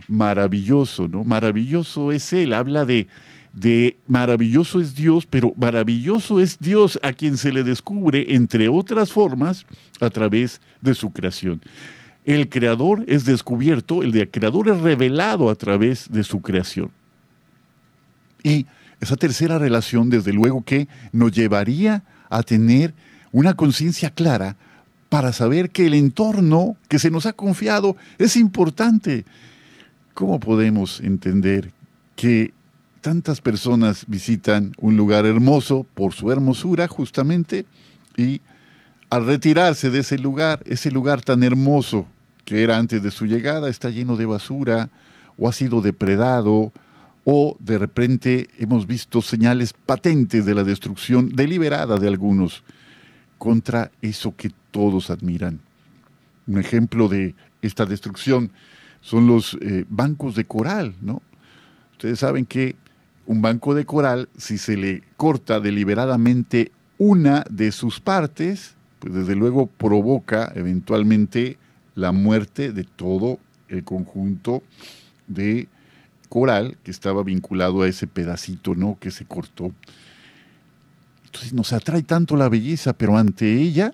maravilloso, 0.08 1.08
¿no? 1.08 1.24
Maravilloso 1.24 2.12
es 2.12 2.32
él, 2.32 2.52
habla 2.52 2.84
de, 2.84 3.08
de 3.52 3.98
maravilloso 4.06 4.80
es 4.80 4.94
Dios, 4.94 5.26
pero 5.26 5.52
maravilloso 5.56 6.40
es 6.40 6.58
Dios 6.58 6.98
a 7.02 7.12
quien 7.12 7.36
se 7.36 7.52
le 7.52 7.62
descubre, 7.62 8.34
entre 8.34 8.68
otras 8.68 9.12
formas, 9.12 9.66
a 10.00 10.10
través 10.10 10.60
de 10.80 10.94
su 10.94 11.12
creación. 11.12 11.60
El 12.24 12.48
creador 12.48 13.04
es 13.06 13.24
descubierto, 13.24 14.02
el 14.02 14.30
creador 14.30 14.68
es 14.68 14.80
revelado 14.80 15.48
a 15.48 15.54
través 15.54 16.10
de 16.10 16.24
su 16.24 16.40
creación. 16.40 16.90
Y 18.42 18.66
esa 19.00 19.16
tercera 19.16 19.58
relación, 19.58 20.10
desde 20.10 20.32
luego 20.32 20.64
que 20.64 20.88
nos 21.12 21.32
llevaría 21.32 22.04
a 22.28 22.42
tener 22.42 22.94
una 23.36 23.52
conciencia 23.52 24.08
clara 24.08 24.56
para 25.10 25.30
saber 25.30 25.68
que 25.68 25.86
el 25.86 25.92
entorno 25.92 26.74
que 26.88 26.98
se 26.98 27.10
nos 27.10 27.26
ha 27.26 27.34
confiado 27.34 27.94
es 28.16 28.34
importante. 28.34 29.26
¿Cómo 30.14 30.40
podemos 30.40 31.00
entender 31.00 31.70
que 32.16 32.54
tantas 33.02 33.42
personas 33.42 34.06
visitan 34.06 34.72
un 34.78 34.96
lugar 34.96 35.26
hermoso 35.26 35.84
por 35.92 36.14
su 36.14 36.32
hermosura 36.32 36.88
justamente 36.88 37.66
y 38.16 38.40
al 39.10 39.26
retirarse 39.26 39.90
de 39.90 39.98
ese 39.98 40.16
lugar, 40.16 40.62
ese 40.64 40.90
lugar 40.90 41.20
tan 41.20 41.42
hermoso 41.42 42.06
que 42.46 42.62
era 42.62 42.78
antes 42.78 43.02
de 43.02 43.10
su 43.10 43.26
llegada, 43.26 43.68
está 43.68 43.90
lleno 43.90 44.16
de 44.16 44.24
basura 44.24 44.88
o 45.36 45.46
ha 45.46 45.52
sido 45.52 45.82
depredado 45.82 46.72
o 47.24 47.58
de 47.60 47.76
repente 47.76 48.48
hemos 48.58 48.86
visto 48.86 49.20
señales 49.20 49.74
patentes 49.74 50.46
de 50.46 50.54
la 50.54 50.64
destrucción 50.64 51.28
deliberada 51.28 51.98
de 51.98 52.08
algunos 52.08 52.64
contra 53.38 53.90
eso 54.02 54.34
que 54.36 54.50
todos 54.70 55.10
admiran. 55.10 55.60
Un 56.46 56.58
ejemplo 56.58 57.08
de 57.08 57.34
esta 57.62 57.86
destrucción 57.86 58.50
son 59.00 59.26
los 59.26 59.56
eh, 59.60 59.84
bancos 59.88 60.34
de 60.34 60.44
coral, 60.44 60.94
¿no? 61.00 61.22
Ustedes 61.92 62.18
saben 62.18 62.44
que 62.46 62.76
un 63.26 63.42
banco 63.42 63.74
de 63.74 63.84
coral, 63.84 64.28
si 64.36 64.58
se 64.58 64.76
le 64.76 65.02
corta 65.16 65.60
deliberadamente 65.60 66.72
una 66.98 67.44
de 67.50 67.72
sus 67.72 68.00
partes, 68.00 68.74
pues 68.98 69.14
desde 69.14 69.34
luego 69.34 69.66
provoca 69.66 70.52
eventualmente 70.54 71.58
la 71.94 72.12
muerte 72.12 72.72
de 72.72 72.84
todo 72.84 73.38
el 73.68 73.84
conjunto 73.84 74.62
de 75.26 75.68
coral 76.28 76.76
que 76.82 76.90
estaba 76.90 77.22
vinculado 77.22 77.82
a 77.82 77.88
ese 77.88 78.06
pedacito, 78.06 78.74
¿no? 78.74 78.98
Que 79.00 79.10
se 79.10 79.24
cortó. 79.24 79.72
Nos 81.52 81.72
atrae 81.72 82.02
tanto 82.02 82.36
la 82.36 82.48
belleza, 82.48 82.92
pero 82.92 83.16
ante 83.16 83.60
ella, 83.60 83.92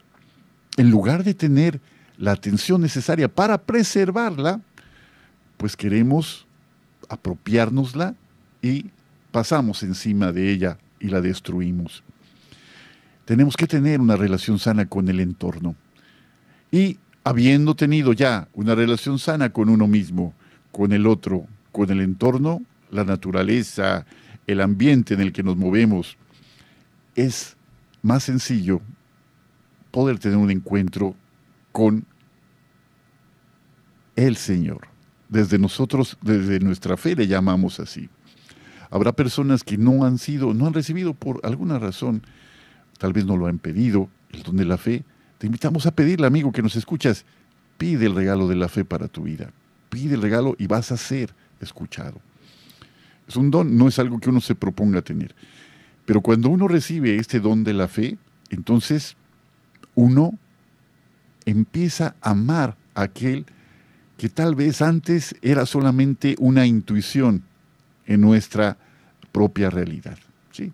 en 0.76 0.90
lugar 0.90 1.24
de 1.24 1.34
tener 1.34 1.80
la 2.18 2.32
atención 2.32 2.80
necesaria 2.80 3.28
para 3.28 3.58
preservarla, 3.58 4.60
pues 5.56 5.76
queremos 5.76 6.46
apropiárnosla 7.08 8.14
y 8.62 8.86
pasamos 9.30 9.82
encima 9.82 10.32
de 10.32 10.50
ella 10.50 10.78
y 11.00 11.08
la 11.08 11.20
destruimos. 11.20 12.02
Tenemos 13.24 13.56
que 13.56 13.66
tener 13.66 14.00
una 14.00 14.16
relación 14.16 14.58
sana 14.58 14.86
con 14.86 15.08
el 15.08 15.20
entorno. 15.20 15.74
Y 16.70 16.98
habiendo 17.24 17.74
tenido 17.74 18.12
ya 18.12 18.48
una 18.54 18.74
relación 18.74 19.18
sana 19.18 19.52
con 19.52 19.68
uno 19.68 19.86
mismo, 19.86 20.34
con 20.70 20.92
el 20.92 21.06
otro, 21.06 21.46
con 21.70 21.90
el 21.90 22.00
entorno, 22.00 22.62
la 22.90 23.04
naturaleza, 23.04 24.06
el 24.46 24.60
ambiente 24.60 25.14
en 25.14 25.20
el 25.20 25.32
que 25.32 25.42
nos 25.42 25.56
movemos, 25.56 26.16
es 27.14 27.56
más 28.02 28.24
sencillo 28.24 28.80
poder 29.90 30.18
tener 30.18 30.38
un 30.38 30.50
encuentro 30.50 31.14
con 31.70 32.04
el 34.16 34.36
Señor. 34.36 34.88
Desde 35.28 35.58
nosotros, 35.58 36.18
desde 36.20 36.60
nuestra 36.60 36.96
fe 36.96 37.16
le 37.16 37.26
llamamos 37.26 37.80
así. 37.80 38.08
Habrá 38.90 39.12
personas 39.12 39.64
que 39.64 39.78
no 39.78 40.04
han 40.04 40.18
sido, 40.18 40.52
no 40.52 40.66
han 40.66 40.74
recibido 40.74 41.14
por 41.14 41.40
alguna 41.44 41.78
razón, 41.78 42.22
tal 42.98 43.14
vez 43.14 43.24
no 43.24 43.38
lo 43.38 43.46
han 43.46 43.58
pedido, 43.58 44.10
el 44.32 44.42
don 44.42 44.56
de 44.56 44.66
la 44.66 44.76
fe. 44.76 45.04
Te 45.38 45.46
invitamos 45.46 45.86
a 45.86 45.92
pedirle, 45.92 46.26
amigo, 46.26 46.52
que 46.52 46.62
nos 46.62 46.76
escuchas, 46.76 47.24
pide 47.78 48.06
el 48.06 48.14
regalo 48.14 48.48
de 48.48 48.56
la 48.56 48.68
fe 48.68 48.84
para 48.84 49.08
tu 49.08 49.22
vida. 49.22 49.50
Pide 49.88 50.14
el 50.14 50.22
regalo 50.22 50.54
y 50.58 50.66
vas 50.66 50.92
a 50.92 50.96
ser 50.96 51.34
escuchado. 51.60 52.20
Es 53.26 53.36
un 53.36 53.50
don, 53.50 53.76
no 53.76 53.88
es 53.88 53.98
algo 53.98 54.18
que 54.18 54.28
uno 54.28 54.40
se 54.40 54.54
proponga 54.54 55.00
tener. 55.00 55.34
Pero 56.04 56.20
cuando 56.20 56.48
uno 56.48 56.68
recibe 56.68 57.16
este 57.16 57.40
don 57.40 57.64
de 57.64 57.74
la 57.74 57.88
fe, 57.88 58.18
entonces 58.50 59.16
uno 59.94 60.38
empieza 61.44 62.14
a 62.20 62.30
amar 62.30 62.76
a 62.94 63.02
aquel 63.02 63.46
que 64.16 64.28
tal 64.28 64.54
vez 64.54 64.82
antes 64.82 65.34
era 65.42 65.66
solamente 65.66 66.36
una 66.38 66.66
intuición 66.66 67.42
en 68.06 68.20
nuestra 68.20 68.76
propia 69.32 69.70
realidad. 69.70 70.18
¿sí? 70.52 70.72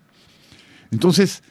Entonces, 0.91 1.41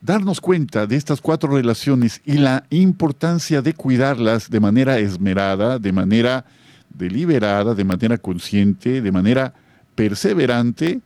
darnos 0.00 0.40
cuenta 0.40 0.86
de 0.86 0.96
estas 0.96 1.20
cuatro 1.20 1.50
relaciones 1.50 2.20
y 2.24 2.34
la 2.34 2.64
importancia 2.70 3.62
de 3.62 3.74
cuidarlas 3.74 4.50
de 4.50 4.60
manera 4.60 4.98
esmerada, 4.98 5.78
de 5.78 5.92
manera 5.92 6.44
deliberada, 6.90 7.74
de 7.74 7.84
manera 7.84 8.18
consciente, 8.18 9.02
de 9.02 9.12
manera 9.12 9.54
perseverante, 9.94 11.00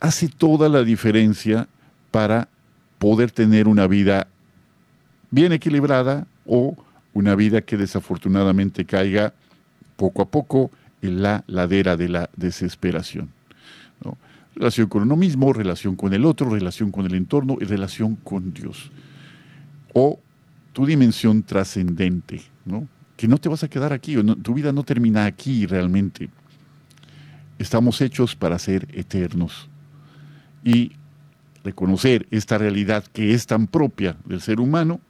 hace 0.00 0.28
toda 0.28 0.68
la 0.68 0.82
diferencia 0.82 1.68
para 2.10 2.48
poder 2.98 3.30
tener 3.30 3.68
una 3.68 3.86
vida 3.86 4.28
bien 5.30 5.52
equilibrada 5.52 6.26
o 6.46 6.76
una 7.12 7.34
vida 7.34 7.60
que 7.62 7.76
desafortunadamente 7.76 8.84
caiga 8.84 9.34
poco 9.96 10.22
a 10.22 10.30
poco 10.30 10.70
en 11.02 11.22
la 11.22 11.44
ladera 11.46 11.96
de 11.96 12.08
la 12.08 12.30
desesperación. 12.36 13.30
Relación 14.54 14.88
con 14.88 15.02
uno 15.02 15.16
mismo, 15.16 15.52
relación 15.52 15.94
con 15.94 16.12
el 16.14 16.24
otro, 16.24 16.50
relación 16.50 16.90
con 16.90 17.06
el 17.06 17.14
entorno 17.14 17.58
y 17.60 17.64
relación 17.64 18.16
con 18.16 18.52
Dios. 18.52 18.90
O 19.94 20.18
tu 20.72 20.84
dimensión 20.84 21.44
trascendente, 21.44 22.42
que 23.16 23.28
no 23.28 23.38
te 23.38 23.48
vas 23.48 23.62
a 23.62 23.68
quedar 23.68 23.92
aquí, 23.92 24.16
tu 24.42 24.54
vida 24.54 24.72
no 24.72 24.82
termina 24.82 25.26
aquí 25.26 25.66
realmente. 25.66 26.28
Estamos 27.58 28.00
hechos 28.00 28.34
para 28.34 28.58
ser 28.58 28.88
eternos. 28.92 29.67
Y 30.64 30.92
reconocer 31.64 32.26
esta 32.30 32.58
realidad 32.58 33.04
que 33.12 33.34
es 33.34 33.46
tan 33.46 33.66
propia 33.66 34.16
del 34.24 34.40
ser 34.40 34.60
humano, 34.60 35.00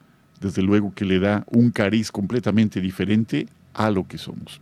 desde 0.41 0.61
luego 0.61 0.93
que 0.93 1.05
le 1.05 1.19
da 1.19 1.43
un 1.47 1.71
cariz 1.71 2.11
completamente 2.11 2.81
diferente 2.81 3.47
a 3.73 3.91
lo 3.91 4.07
que 4.07 4.17
somos. 4.17 4.61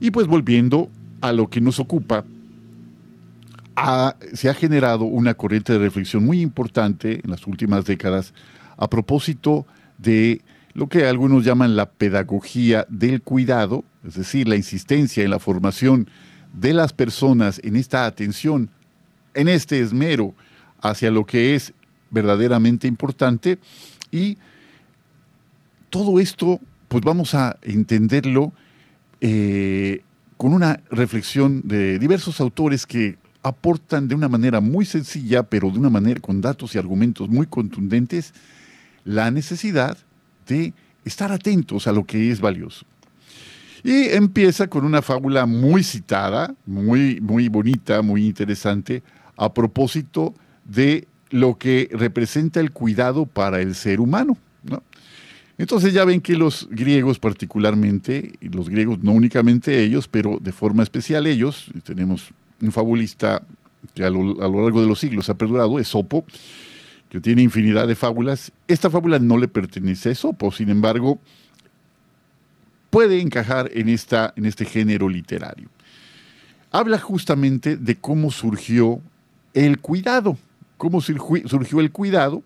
Y 0.00 0.10
pues 0.10 0.26
volviendo 0.26 0.90
a 1.20 1.32
lo 1.32 1.48
que 1.48 1.60
nos 1.60 1.80
ocupa, 1.80 2.24
se 4.32 4.48
ha 4.48 4.54
generado 4.54 5.04
una 5.04 5.34
corriente 5.34 5.72
de 5.72 5.78
reflexión 5.78 6.24
muy 6.24 6.40
importante 6.40 7.20
en 7.22 7.30
las 7.30 7.46
últimas 7.46 7.84
décadas 7.84 8.32
a 8.76 8.88
propósito 8.88 9.66
de 9.98 10.40
lo 10.74 10.88
que 10.88 11.06
algunos 11.06 11.44
llaman 11.44 11.76
la 11.76 11.90
pedagogía 11.90 12.86
del 12.88 13.22
cuidado, 13.22 13.84
es 14.06 14.14
decir, 14.14 14.48
la 14.48 14.56
insistencia 14.56 15.24
en 15.24 15.30
la 15.30 15.38
formación 15.38 16.08
de 16.52 16.74
las 16.74 16.92
personas 16.92 17.60
en 17.64 17.76
esta 17.76 18.06
atención, 18.06 18.70
en 19.36 19.48
este 19.48 19.80
esmero 19.80 20.34
hacia 20.80 21.10
lo 21.10 21.24
que 21.24 21.54
es 21.54 21.72
verdaderamente 22.10 22.88
importante 22.88 23.58
y 24.10 24.38
todo 25.90 26.18
esto 26.18 26.60
pues 26.88 27.02
vamos 27.04 27.34
a 27.34 27.58
entenderlo 27.62 28.52
eh, 29.20 30.02
con 30.36 30.52
una 30.52 30.80
reflexión 30.90 31.62
de 31.64 31.98
diversos 31.98 32.40
autores 32.40 32.86
que 32.86 33.16
aportan 33.42 34.08
de 34.08 34.14
una 34.14 34.28
manera 34.28 34.60
muy 34.60 34.84
sencilla, 34.84 35.44
pero 35.44 35.70
de 35.70 35.78
una 35.78 35.90
manera 35.90 36.20
con 36.20 36.40
datos 36.40 36.74
y 36.74 36.78
argumentos 36.78 37.28
muy 37.28 37.46
contundentes, 37.46 38.34
la 39.04 39.30
necesidad 39.30 39.96
de 40.48 40.74
estar 41.04 41.32
atentos 41.32 41.86
a 41.86 41.92
lo 41.92 42.04
que 42.04 42.30
es 42.30 42.40
valioso. 42.40 42.84
Y 43.84 44.08
empieza 44.08 44.66
con 44.66 44.84
una 44.84 45.00
fábula 45.00 45.46
muy 45.46 45.84
citada, 45.84 46.54
muy, 46.66 47.20
muy 47.20 47.48
bonita, 47.48 48.02
muy 48.02 48.26
interesante, 48.26 49.02
a 49.36 49.52
propósito 49.52 50.34
de 50.64 51.06
lo 51.30 51.58
que 51.58 51.88
representa 51.92 52.60
el 52.60 52.70
cuidado 52.70 53.26
para 53.26 53.60
el 53.60 53.74
ser 53.74 54.00
humano. 54.00 54.36
Entonces 55.58 55.94
ya 55.94 56.04
ven 56.04 56.20
que 56.20 56.36
los 56.36 56.68
griegos 56.70 57.18
particularmente, 57.18 58.32
los 58.40 58.68
griegos 58.68 59.02
no 59.02 59.12
únicamente 59.12 59.82
ellos, 59.82 60.06
pero 60.06 60.38
de 60.40 60.52
forma 60.52 60.82
especial 60.82 61.26
ellos, 61.26 61.70
tenemos 61.82 62.30
un 62.60 62.72
fabulista 62.72 63.42
que 63.94 64.04
a 64.04 64.10
lo, 64.10 64.34
largo 64.34 64.82
de 64.82 64.86
los 64.86 64.98
siglos 64.98 65.30
ha 65.30 65.34
perdurado, 65.34 65.78
Esopo, 65.78 66.26
que 67.08 67.20
tiene 67.20 67.42
infinidad 67.42 67.88
de 67.88 67.94
fábulas. 67.94 68.52
Esta 68.68 68.90
fábula 68.90 69.18
no 69.18 69.38
le 69.38 69.48
pertenece 69.48 70.10
a 70.10 70.12
Esopo, 70.12 70.52
sin 70.52 70.68
embargo, 70.68 71.20
puede 72.90 73.20
encajar 73.20 73.70
en, 73.72 73.88
esta, 73.88 74.34
en 74.36 74.44
este 74.44 74.66
género 74.66 75.08
literario. 75.08 75.70
Habla 76.70 76.98
justamente 76.98 77.76
de 77.78 77.96
cómo 77.96 78.30
surgió 78.30 79.00
el 79.56 79.78
cuidado, 79.78 80.36
cómo 80.76 81.00
surgió 81.00 81.80
el 81.80 81.90
cuidado 81.90 82.42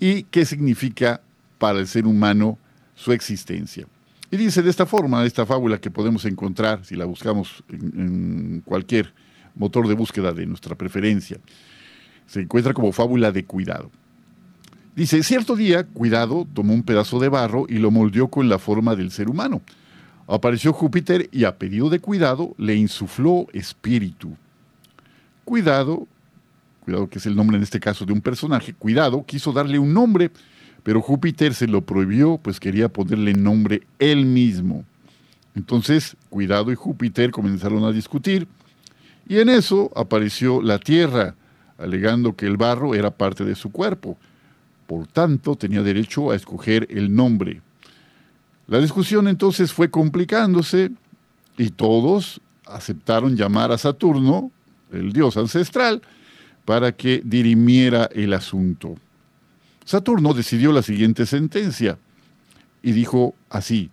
y 0.00 0.22
qué 0.24 0.46
significa 0.46 1.20
para 1.58 1.78
el 1.78 1.86
ser 1.86 2.06
humano 2.06 2.58
su 2.94 3.12
existencia. 3.12 3.86
Y 4.30 4.38
dice 4.38 4.62
de 4.62 4.70
esta 4.70 4.86
forma, 4.86 5.24
esta 5.26 5.44
fábula 5.44 5.78
que 5.78 5.90
podemos 5.90 6.24
encontrar 6.24 6.82
si 6.84 6.96
la 6.96 7.04
buscamos 7.04 7.62
en, 7.68 8.62
cualquier 8.64 9.12
motor 9.54 9.86
de 9.86 9.94
búsqueda 9.94 10.32
de 10.32 10.46
nuestra 10.46 10.74
preferencia, 10.74 11.38
se 12.26 12.40
encuentra 12.40 12.72
como 12.72 12.92
fábula 12.92 13.30
de 13.30 13.44
cuidado. 13.44 13.90
Dice, 14.96 15.22
cierto 15.22 15.56
día, 15.56 15.84
Cuidado 15.84 16.46
tomó 16.54 16.72
un 16.72 16.82
pedazo 16.82 17.18
de 17.18 17.28
barro 17.28 17.66
y 17.68 17.74
lo 17.74 17.90
moldeó 17.90 18.28
con 18.28 18.48
la 18.48 18.58
forma 18.58 18.96
del 18.96 19.10
ser 19.10 19.28
humano. 19.28 19.60
Apareció 20.26 20.72
Júpiter 20.72 21.28
y 21.30 21.44
a 21.44 21.58
pedido 21.58 21.90
de 21.90 21.98
Cuidado 21.98 22.54
le 22.56 22.74
insufló 22.74 23.48
espíritu. 23.52 24.34
Cuidado, 25.44 26.08
Cuidado 26.84 27.08
que 27.08 27.18
es 27.18 27.26
el 27.26 27.34
nombre 27.34 27.56
en 27.56 27.62
este 27.62 27.80
caso 27.80 28.04
de 28.04 28.12
un 28.12 28.20
personaje, 28.20 28.74
Cuidado 28.74 29.24
quiso 29.24 29.52
darle 29.52 29.78
un 29.78 29.94
nombre, 29.94 30.30
pero 30.82 31.00
Júpiter 31.00 31.54
se 31.54 31.66
lo 31.66 31.80
prohibió, 31.80 32.38
pues 32.38 32.60
quería 32.60 32.88
ponerle 32.88 33.32
nombre 33.32 33.82
él 33.98 34.26
mismo. 34.26 34.84
Entonces, 35.54 36.16
Cuidado 36.28 36.70
y 36.70 36.74
Júpiter 36.74 37.30
comenzaron 37.30 37.84
a 37.84 37.92
discutir, 37.92 38.46
y 39.26 39.38
en 39.38 39.48
eso 39.48 39.90
apareció 39.96 40.60
la 40.60 40.78
Tierra, 40.78 41.34
alegando 41.78 42.36
que 42.36 42.46
el 42.46 42.56
barro 42.56 42.94
era 42.94 43.10
parte 43.10 43.44
de 43.44 43.54
su 43.54 43.72
cuerpo. 43.72 44.18
Por 44.86 45.06
tanto, 45.06 45.56
tenía 45.56 45.82
derecho 45.82 46.30
a 46.30 46.36
escoger 46.36 46.86
el 46.90 47.14
nombre. 47.14 47.62
La 48.66 48.78
discusión 48.78 49.28
entonces 49.28 49.72
fue 49.72 49.90
complicándose 49.90 50.90
y 51.56 51.70
todos 51.70 52.40
aceptaron 52.66 53.36
llamar 53.36 53.72
a 53.72 53.78
Saturno, 53.78 54.50
el 54.92 55.12
dios 55.12 55.36
ancestral, 55.36 56.02
para 56.64 56.92
que 56.92 57.20
dirimiera 57.24 58.08
el 58.12 58.32
asunto. 58.32 58.96
Saturno 59.84 60.32
decidió 60.32 60.72
la 60.72 60.82
siguiente 60.82 61.26
sentencia 61.26 61.98
y 62.82 62.92
dijo 62.92 63.34
así, 63.50 63.90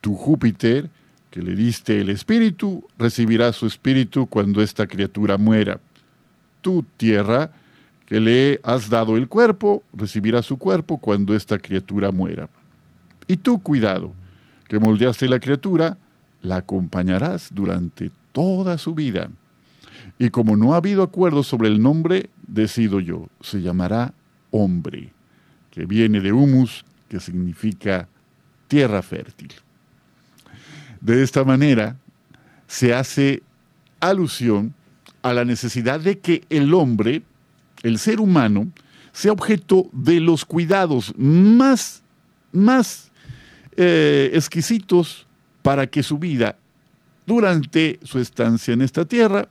tu 0.00 0.14
Júpiter, 0.14 0.90
que 1.30 1.42
le 1.42 1.54
diste 1.54 2.00
el 2.00 2.08
espíritu, 2.08 2.86
recibirá 2.98 3.52
su 3.52 3.66
espíritu 3.66 4.26
cuando 4.26 4.62
esta 4.62 4.86
criatura 4.86 5.36
muera. 5.36 5.80
Tu 6.62 6.82
Tierra, 6.96 7.52
que 8.06 8.20
le 8.20 8.60
has 8.62 8.88
dado 8.88 9.16
el 9.16 9.28
cuerpo, 9.28 9.82
recibirá 9.92 10.42
su 10.42 10.56
cuerpo 10.56 10.98
cuando 10.98 11.34
esta 11.34 11.58
criatura 11.58 12.10
muera. 12.10 12.48
Y 13.26 13.36
tú, 13.36 13.62
cuidado, 13.62 14.12
que 14.66 14.78
moldeaste 14.78 15.28
la 15.28 15.40
criatura, 15.40 15.98
la 16.40 16.56
acompañarás 16.56 17.50
durante 17.52 18.10
toda 18.32 18.78
su 18.78 18.94
vida. 18.94 19.28
Y 20.18 20.30
como 20.30 20.56
no 20.56 20.74
ha 20.74 20.78
habido 20.78 21.02
acuerdo 21.02 21.42
sobre 21.42 21.68
el 21.68 21.80
nombre, 21.80 22.30
decido 22.46 23.00
yo, 23.00 23.28
se 23.40 23.62
llamará 23.62 24.12
hombre 24.50 25.12
que 25.70 25.86
viene 25.86 26.20
de 26.20 26.32
humus, 26.32 26.84
que 27.08 27.20
significa 27.20 28.08
tierra 28.66 29.02
fértil. 29.02 29.52
De 31.00 31.22
esta 31.22 31.44
manera 31.44 31.96
se 32.66 32.92
hace 32.92 33.42
alusión 34.00 34.74
a 35.22 35.32
la 35.32 35.44
necesidad 35.44 36.00
de 36.00 36.18
que 36.18 36.44
el 36.50 36.74
hombre, 36.74 37.22
el 37.82 37.98
ser 37.98 38.20
humano, 38.20 38.68
sea 39.12 39.32
objeto 39.32 39.88
de 39.92 40.20
los 40.20 40.44
cuidados 40.44 41.12
más, 41.16 42.02
más 42.52 43.10
eh, 43.76 44.30
exquisitos 44.34 45.26
para 45.62 45.86
que 45.86 46.02
su 46.02 46.18
vida 46.18 46.56
durante 47.26 47.98
su 48.02 48.18
estancia 48.18 48.74
en 48.74 48.82
esta 48.82 49.04
tierra 49.04 49.48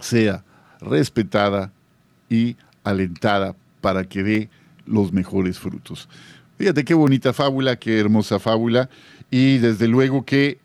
sea 0.00 0.44
respetada 0.80 1.72
y 2.28 2.56
alentada 2.84 3.54
para 3.80 4.04
que 4.04 4.22
dé 4.22 4.50
los 4.86 5.12
mejores 5.12 5.58
frutos. 5.58 6.08
Fíjate 6.58 6.84
qué 6.84 6.94
bonita 6.94 7.32
fábula, 7.32 7.76
qué 7.76 7.98
hermosa 7.98 8.38
fábula, 8.38 8.88
y 9.30 9.58
desde 9.58 9.88
luego 9.88 10.24
que 10.24 10.58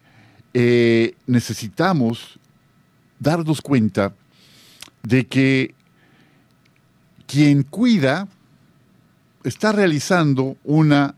eh, 0.53 1.15
necesitamos 1.25 2.39
darnos 3.19 3.61
cuenta 3.61 4.13
de 5.03 5.25
que 5.25 5.73
quien 7.25 7.63
cuida 7.63 8.28
está 9.43 9.71
realizando 9.71 10.57
una, 10.63 11.15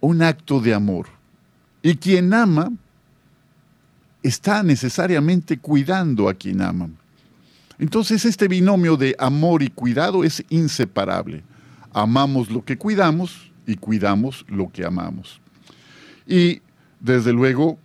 un 0.00 0.22
acto 0.22 0.60
de 0.60 0.74
amor 0.74 1.06
y 1.82 1.96
quien 1.96 2.32
ama 2.34 2.72
está 4.22 4.62
necesariamente 4.62 5.58
cuidando 5.58 6.28
a 6.28 6.34
quien 6.34 6.60
ama. 6.60 6.90
Entonces 7.78 8.24
este 8.24 8.48
binomio 8.48 8.96
de 8.96 9.14
amor 9.18 9.62
y 9.62 9.68
cuidado 9.68 10.24
es 10.24 10.44
inseparable. 10.48 11.42
Amamos 11.92 12.50
lo 12.50 12.64
que 12.64 12.76
cuidamos 12.76 13.52
y 13.66 13.76
cuidamos 13.76 14.44
lo 14.48 14.70
que 14.70 14.84
amamos. 14.84 15.40
Y 16.26 16.60
desde 17.00 17.32
luego, 17.32 17.78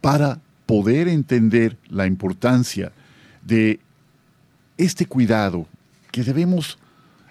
para 0.00 0.40
poder 0.66 1.08
entender 1.08 1.76
la 1.88 2.06
importancia 2.06 2.92
de 3.42 3.80
este 4.76 5.06
cuidado 5.06 5.66
que 6.10 6.22
debemos 6.22 6.78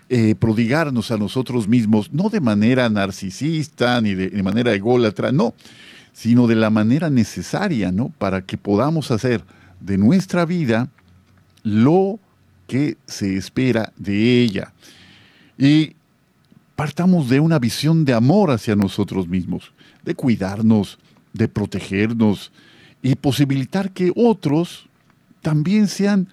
eh, 0.09 0.35
prodigarnos 0.35 1.11
a 1.11 1.17
nosotros 1.17 1.67
mismos, 1.67 2.11
no 2.11 2.29
de 2.29 2.39
manera 2.39 2.89
narcisista 2.89 3.99
ni 4.01 4.13
de, 4.15 4.29
de, 4.29 4.43
manera 4.43 4.73
ególatra, 4.73 5.31
no, 5.31 5.53
sino 6.13 6.47
de 6.47 6.55
la 6.55 6.69
manera 6.69 7.09
necesaria, 7.09 7.91
¿no? 7.91 8.09
Para 8.17 8.43
que 8.43 8.57
podamos 8.57 9.11
hacer 9.11 9.43
de 9.85 9.97
nuestra 9.97 10.45
vida 10.45 10.89
lo 11.63 12.19
que 12.67 12.97
se 13.05 13.37
espera 13.37 13.93
de 13.97 14.41
ella. 14.41 14.73
Y 15.57 15.95
partamos 16.75 17.29
de 17.29 17.39
una 17.39 17.59
visión 17.59 18.03
de 18.03 18.13
amor 18.13 18.51
hacia 18.51 18.75
nosotros 18.75 19.27
mismos, 19.27 19.71
de 20.03 20.15
cuidarnos, 20.15 20.97
de 21.33 21.47
protegernos 21.47 22.51
y 23.01 23.15
posibilitar 23.15 23.91
que 23.91 24.11
otros 24.15 24.87
también 25.41 25.87
sean 25.87 26.27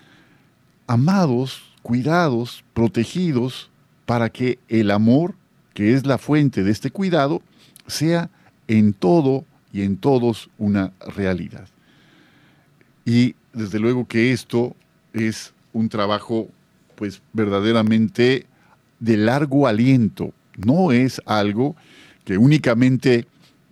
amados, 0.86 1.62
cuidados, 1.82 2.64
protegidos, 2.72 3.70
para 4.06 4.30
que 4.30 4.58
el 4.68 4.90
amor, 4.90 5.34
que 5.74 5.94
es 5.94 6.06
la 6.06 6.18
fuente 6.18 6.64
de 6.64 6.70
este 6.70 6.90
cuidado, 6.90 7.42
sea 7.86 8.30
en 8.68 8.94
todo 8.94 9.44
y 9.72 9.82
en 9.82 9.96
todos 9.96 10.50
una 10.58 10.92
realidad. 11.14 11.68
Y 13.04 13.34
desde 13.52 13.78
luego 13.78 14.06
que 14.06 14.32
esto 14.32 14.74
es 15.12 15.52
un 15.72 15.88
trabajo 15.88 16.48
pues 16.94 17.22
verdaderamente 17.32 18.46
de 19.00 19.16
largo 19.16 19.66
aliento, 19.66 20.32
no 20.56 20.92
es 20.92 21.20
algo 21.26 21.74
que 22.24 22.38
únicamente 22.38 23.26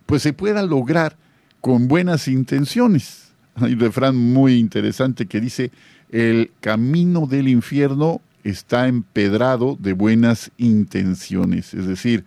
pues 0.06 0.22
se 0.22 0.32
pueda 0.32 0.62
lograr 0.62 1.16
con 1.60 1.88
buenas 1.88 2.26
intenciones. 2.26 3.32
Hay 3.54 3.74
un 3.74 3.80
refrán 3.80 4.16
muy 4.16 4.54
interesante 4.54 5.26
que 5.26 5.40
dice, 5.40 5.70
el 6.10 6.50
camino 6.60 7.26
del 7.26 7.48
infierno 7.48 8.20
está 8.42 8.88
empedrado 8.88 9.76
de 9.78 9.92
buenas 9.92 10.50
intenciones. 10.56 11.74
Es 11.74 11.86
decir, 11.86 12.24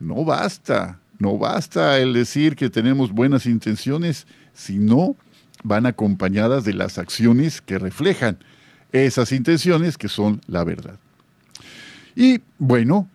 no 0.00 0.24
basta, 0.24 0.98
no 1.18 1.38
basta 1.38 1.98
el 1.98 2.14
decir 2.14 2.56
que 2.56 2.70
tenemos 2.70 3.12
buenas 3.12 3.46
intenciones, 3.46 4.26
sino 4.54 5.16
van 5.62 5.86
acompañadas 5.86 6.64
de 6.64 6.74
las 6.74 6.98
acciones 6.98 7.60
que 7.60 7.78
reflejan 7.78 8.38
esas 8.92 9.32
intenciones 9.32 9.96
que 9.96 10.08
son 10.08 10.40
la 10.46 10.64
verdad. 10.64 10.98
Y 12.16 12.40
bueno, 12.58 13.08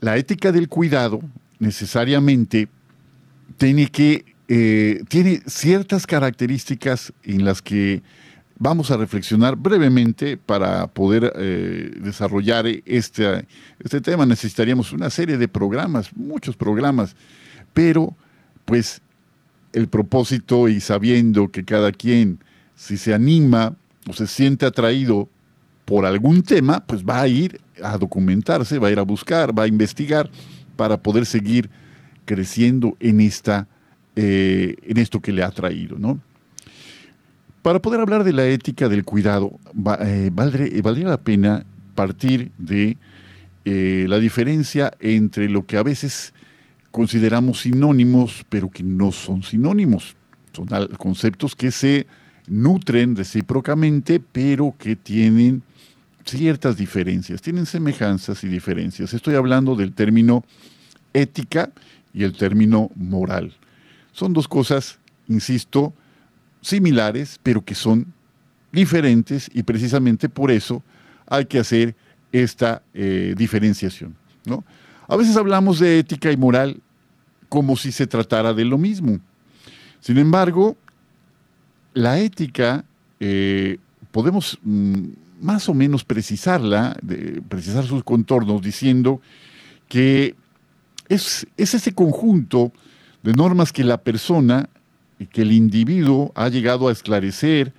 la 0.00 0.16
ética 0.16 0.52
del 0.52 0.68
cuidado 0.68 1.20
necesariamente 1.58 2.68
tiene 3.56 3.88
que 3.88 4.24
eh, 4.50 5.02
tiene 5.08 5.42
ciertas 5.46 6.06
características 6.06 7.12
en 7.22 7.44
las 7.44 7.60
que 7.60 8.02
vamos 8.58 8.90
a 8.90 8.96
reflexionar 8.96 9.56
brevemente 9.56 10.38
para 10.38 10.86
poder 10.86 11.32
eh, 11.36 11.92
desarrollar 12.00 12.66
este, 12.66 13.46
este 13.78 14.00
tema. 14.00 14.24
Necesitaríamos 14.24 14.92
una 14.92 15.10
serie 15.10 15.36
de 15.36 15.48
programas, 15.48 16.16
muchos 16.16 16.56
programas, 16.56 17.14
pero 17.74 18.16
pues 18.64 19.02
el 19.72 19.88
propósito 19.88 20.68
y 20.68 20.80
sabiendo 20.80 21.48
que 21.48 21.64
cada 21.64 21.92
quien, 21.92 22.38
si 22.74 22.96
se 22.96 23.14
anima 23.14 23.76
o 24.08 24.12
se 24.12 24.26
siente 24.26 24.66
atraído 24.66 25.28
por 25.84 26.04
algún 26.04 26.42
tema, 26.42 26.84
pues 26.86 27.04
va 27.04 27.20
a 27.20 27.28
ir 27.28 27.60
a 27.82 27.96
documentarse, 27.96 28.78
va 28.78 28.88
a 28.88 28.90
ir 28.90 28.98
a 28.98 29.02
buscar, 29.02 29.58
va 29.58 29.64
a 29.64 29.66
investigar 29.66 30.30
para 30.76 30.96
poder 30.98 31.26
seguir 31.26 31.70
creciendo 32.24 32.96
en, 33.00 33.20
esta, 33.20 33.66
eh, 34.14 34.76
en 34.82 34.98
esto 34.98 35.20
que 35.20 35.32
le 35.32 35.42
ha 35.42 35.50
traído. 35.50 35.98
¿no? 35.98 36.20
Para 37.62 37.80
poder 37.80 38.00
hablar 38.00 38.24
de 38.24 38.32
la 38.32 38.46
ética 38.46 38.88
del 38.88 39.04
cuidado, 39.04 39.58
eh, 40.00 40.30
valdría, 40.32 40.82
valdría, 40.82 41.08
la 41.08 41.20
pena 41.20 41.64
partir 41.94 42.52
de 42.58 42.96
eh, 43.64 44.06
la 44.08 44.18
diferencia 44.18 44.92
entre 45.00 45.48
lo 45.48 45.66
que 45.66 45.76
a 45.76 45.82
veces 45.82 46.32
consideramos 46.90 47.60
sinónimos, 47.60 48.44
pero 48.48 48.70
que 48.70 48.82
no 48.82 49.12
son 49.12 49.42
sinónimos. 49.42 50.16
Son 50.52 50.66
conceptos 50.96 51.54
que 51.54 51.70
se 51.70 52.06
nutren 52.46 53.14
recíprocamente, 53.16 54.20
pero 54.20 54.74
que 54.78 54.96
tienen 54.96 55.62
ciertas 56.24 56.76
diferencias, 56.76 57.40
tienen 57.40 57.66
semejanzas 57.66 58.44
y 58.44 58.48
diferencias. 58.48 59.14
Estoy 59.14 59.34
hablando 59.34 59.76
del 59.76 59.92
término 59.92 60.44
ética 61.12 61.70
y 62.12 62.24
el 62.24 62.36
término 62.36 62.90
moral. 62.94 63.54
Son 64.12 64.32
dos 64.32 64.48
cosas, 64.48 64.98
insisto, 65.28 65.94
similares, 66.60 67.38
pero 67.42 67.64
que 67.64 67.74
son 67.74 68.12
diferentes 68.72 69.50
y 69.54 69.62
precisamente 69.62 70.28
por 70.28 70.50
eso 70.50 70.82
hay 71.26 71.46
que 71.46 71.58
hacer 71.58 71.94
esta 72.32 72.82
eh, 72.92 73.34
diferenciación. 73.36 74.14
¿no? 74.44 74.64
A 75.08 75.16
veces 75.16 75.36
hablamos 75.36 75.78
de 75.78 75.98
ética 75.98 76.30
y 76.30 76.36
moral 76.36 76.80
como 77.48 77.76
si 77.76 77.92
se 77.92 78.06
tratara 78.06 78.52
de 78.52 78.64
lo 78.64 78.76
mismo. 78.76 79.18
Sin 80.00 80.18
embargo, 80.18 80.76
la 81.94 82.20
ética 82.20 82.84
eh, 83.18 83.78
podemos 84.12 84.58
mm, 84.62 85.06
más 85.40 85.68
o 85.68 85.74
menos 85.74 86.04
precisarla, 86.04 86.96
precisar 87.48 87.84
sus 87.84 88.04
contornos, 88.04 88.60
diciendo 88.62 89.20
que 89.88 90.34
es, 91.08 91.46
es 91.56 91.74
ese 91.74 91.94
conjunto 91.94 92.72
de 93.22 93.32
normas 93.32 93.72
que 93.72 93.84
la 93.84 93.98
persona 93.98 94.68
y 95.18 95.26
que 95.26 95.42
el 95.42 95.52
individuo 95.52 96.32
ha 96.34 96.48
llegado 96.48 96.88
a 96.88 96.92
esclarecer 96.92 97.72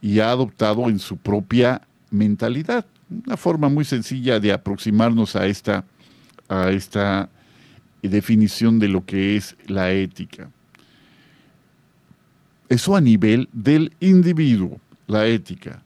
y 0.00 0.20
ha 0.20 0.30
adoptado 0.30 0.88
en 0.88 0.98
su 0.98 1.16
propia 1.16 1.82
mentalidad. 2.10 2.86
Una 3.26 3.36
forma 3.36 3.68
muy 3.68 3.84
sencilla 3.84 4.40
de 4.40 4.52
aproximarnos 4.52 5.36
a 5.36 5.46
esta, 5.46 5.84
a 6.50 6.70
esta 6.70 7.30
definición 8.02 8.78
de 8.78 8.88
lo 8.88 9.04
que 9.06 9.36
es 9.36 9.56
la 9.66 9.92
ética. 9.92 10.50
Eso 12.68 12.96
a 12.96 13.00
nivel 13.00 13.48
del 13.52 13.92
individuo, 14.00 14.80
la 15.06 15.26
ética. 15.26 15.82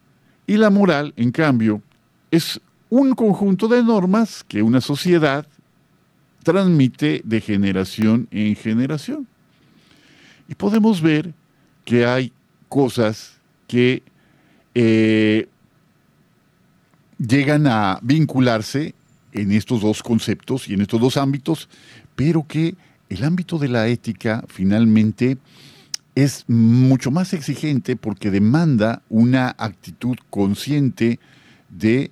Y 0.47 0.57
la 0.57 0.71
moral, 0.71 1.13
en 1.17 1.31
cambio, 1.31 1.83
es 2.31 2.61
un 2.89 3.15
conjunto 3.15 3.69
de 3.69 3.83
normas 3.83 4.45
que 4.47 4.63
una 4.63 4.81
sociedad 4.81 5.47
transmite 6.43 7.23
de 7.25 7.41
generación 7.41 8.29
en 8.31 8.57
generación. 8.57 9.27
Y 10.49 10.55
podemos 10.55 11.01
ver 11.01 11.33
que 11.85 12.07
hay 12.07 12.33
cosas 12.69 13.39
que 13.67 14.03
eh, 14.75 15.49
llegan 17.19 17.67
a 17.67 17.99
vincularse 18.03 18.95
en 19.35 19.53
estos 19.53 19.83
dos 19.83 20.03
conceptos 20.03 20.69
y 20.69 20.75
en 20.75 20.81
estos 20.81 21.01
dos 21.01 21.17
ámbitos, 21.19 21.69
pero 22.17 22.47
que 22.47 22.75
el 23.11 23.25
ámbito 23.25 23.59
de 23.59 23.69
la 23.69 23.87
ética 23.89 24.45
finalmente 24.49 25.37
es 26.15 26.45
mucho 26.49 27.11
más 27.11 27.35
exigente 27.35 27.97
porque 27.97 28.31
demanda 28.31 29.03
una 29.11 29.55
actitud 29.59 30.17
consciente 30.31 31.19
de 31.69 32.11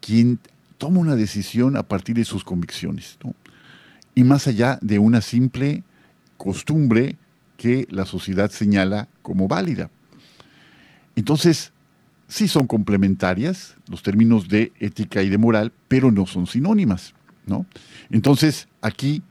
quien 0.00 0.38
toma 0.78 1.00
una 1.00 1.16
decisión 1.16 1.76
a 1.76 1.82
partir 1.82 2.16
de 2.16 2.24
sus 2.24 2.44
convicciones, 2.44 3.18
y 4.14 4.24
más 4.24 4.46
allá 4.46 4.78
de 4.80 4.98
una 4.98 5.20
simple 5.20 5.82
costumbre 6.36 7.16
que 7.56 7.86
la 7.90 8.06
sociedad 8.06 8.50
señala 8.50 9.08
como 9.20 9.46
válida. 9.46 9.90
Entonces, 11.16 11.72
sí 12.30 12.48
son 12.48 12.66
complementarias 12.66 13.76
los 13.88 14.02
términos 14.02 14.48
de 14.48 14.72
ética 14.78 15.22
y 15.22 15.28
de 15.28 15.36
moral, 15.36 15.72
pero 15.88 16.10
no 16.10 16.26
son 16.26 16.46
sinónimas, 16.46 17.12
¿no? 17.44 17.66
Entonces, 18.08 18.68
aquí 18.80 19.22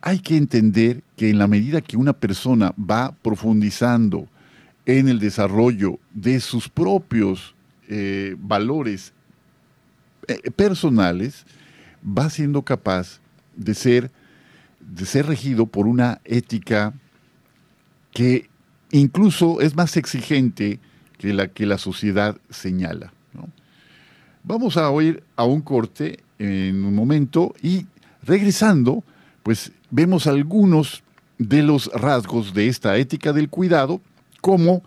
hay 0.00 0.20
que 0.20 0.36
entender 0.36 1.02
que 1.16 1.30
en 1.30 1.38
la 1.38 1.48
medida 1.48 1.80
que 1.80 1.96
una 1.96 2.12
persona 2.12 2.72
va 2.78 3.12
profundizando 3.22 4.28
en 4.86 5.08
el 5.08 5.18
desarrollo 5.18 5.98
de 6.14 6.38
sus 6.38 6.68
propios 6.68 7.56
eh, 7.88 8.36
valores 8.38 9.12
eh, 10.28 10.50
personales, 10.52 11.44
va 12.06 12.30
siendo 12.30 12.62
capaz 12.62 13.20
de 13.56 13.74
ser, 13.74 14.12
de 14.80 15.06
ser 15.06 15.26
regido 15.26 15.66
por 15.66 15.88
una 15.88 16.20
ética 16.24 16.94
que 18.12 18.48
incluso 18.92 19.60
es 19.60 19.74
más 19.74 19.96
exigente 19.96 20.78
que 21.18 21.32
la 21.32 21.48
que 21.48 21.66
la 21.66 21.78
sociedad 21.78 22.36
señala. 22.50 23.12
Vamos 24.44 24.76
a 24.76 24.90
oír 24.90 25.24
a 25.34 25.44
un 25.44 25.60
corte 25.60 26.20
en 26.38 26.84
un 26.84 26.94
momento 26.94 27.52
y 27.62 27.86
regresando, 28.22 29.02
pues 29.42 29.72
vemos 29.90 30.26
algunos 30.26 31.02
de 31.38 31.62
los 31.62 31.90
rasgos 31.92 32.54
de 32.54 32.68
esta 32.68 32.96
ética 32.96 33.32
del 33.32 33.48
cuidado, 33.48 34.00
como 34.40 34.82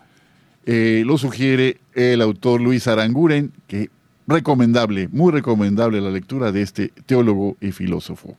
eh, 0.66 1.04
lo 1.06 1.18
sugiere 1.18 1.82
el 1.94 2.22
autor 2.22 2.62
Luis 2.62 2.88
Aranguren, 2.88 3.52
que 3.68 3.90
recomendable, 4.28 5.10
muy 5.10 5.32
recomendable 5.32 6.00
la 6.00 6.12
lectura 6.12 6.52
de 6.52 6.62
este 6.62 6.94
teólogo 7.06 7.58
y 7.60 7.72
filósofo. 7.72 8.38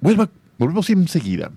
Vuelva, 0.00 0.28
volvemos 0.58 0.90
enseguida. 0.90 1.50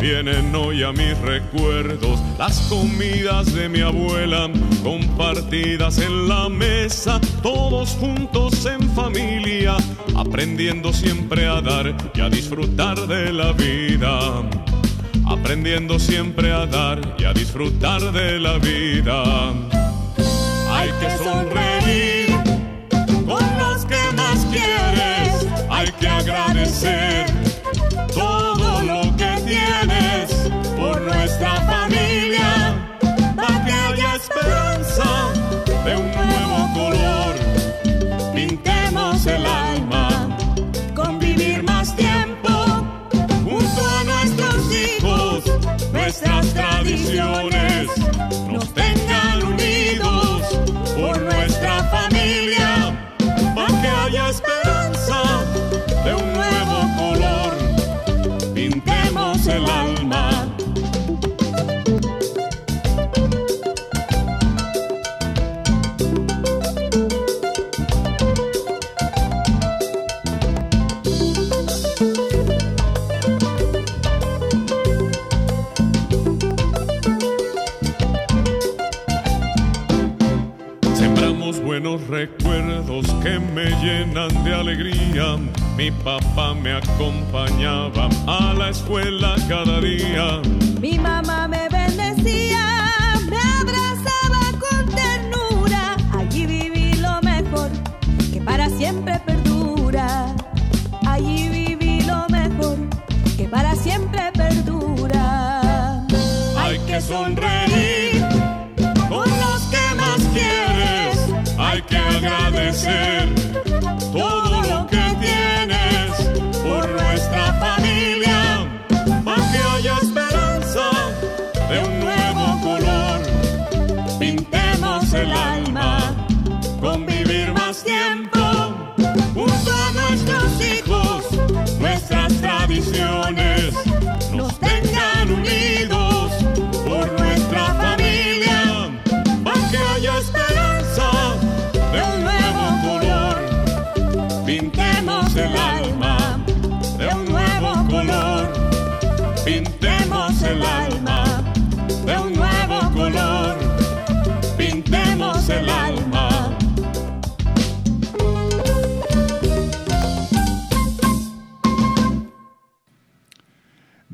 Vienen 0.00 0.54
hoy 0.54 0.82
a 0.82 0.92
mis 0.92 1.18
recuerdos 1.18 2.20
las 2.38 2.60
comidas 2.68 3.52
de 3.54 3.68
mi 3.68 3.80
abuela, 3.80 4.48
compartidas 4.82 5.98
en 5.98 6.28
la 6.28 6.48
mesa, 6.48 7.20
todos 7.42 7.90
juntos 8.00 8.64
en 8.66 8.80
familia, 8.90 9.76
aprendiendo 10.16 10.92
siempre 10.92 11.46
a 11.46 11.60
dar 11.60 11.94
y 12.14 12.20
a 12.20 12.28
disfrutar 12.28 13.06
de 13.06 13.32
la 13.32 13.52
vida. 13.52 14.42
Aprendiendo 15.26 15.98
siempre 15.98 16.52
a 16.52 16.64
dar 16.64 17.00
y 17.18 17.24
a 17.24 17.32
disfrutar 17.32 18.00
de 18.12 18.38
la 18.38 18.56
vida. 18.58 19.52
Hay 20.70 20.88
que 21.00 21.22
sonreír 21.22 22.17
agradecer 26.68 27.48
Mi 31.90 31.97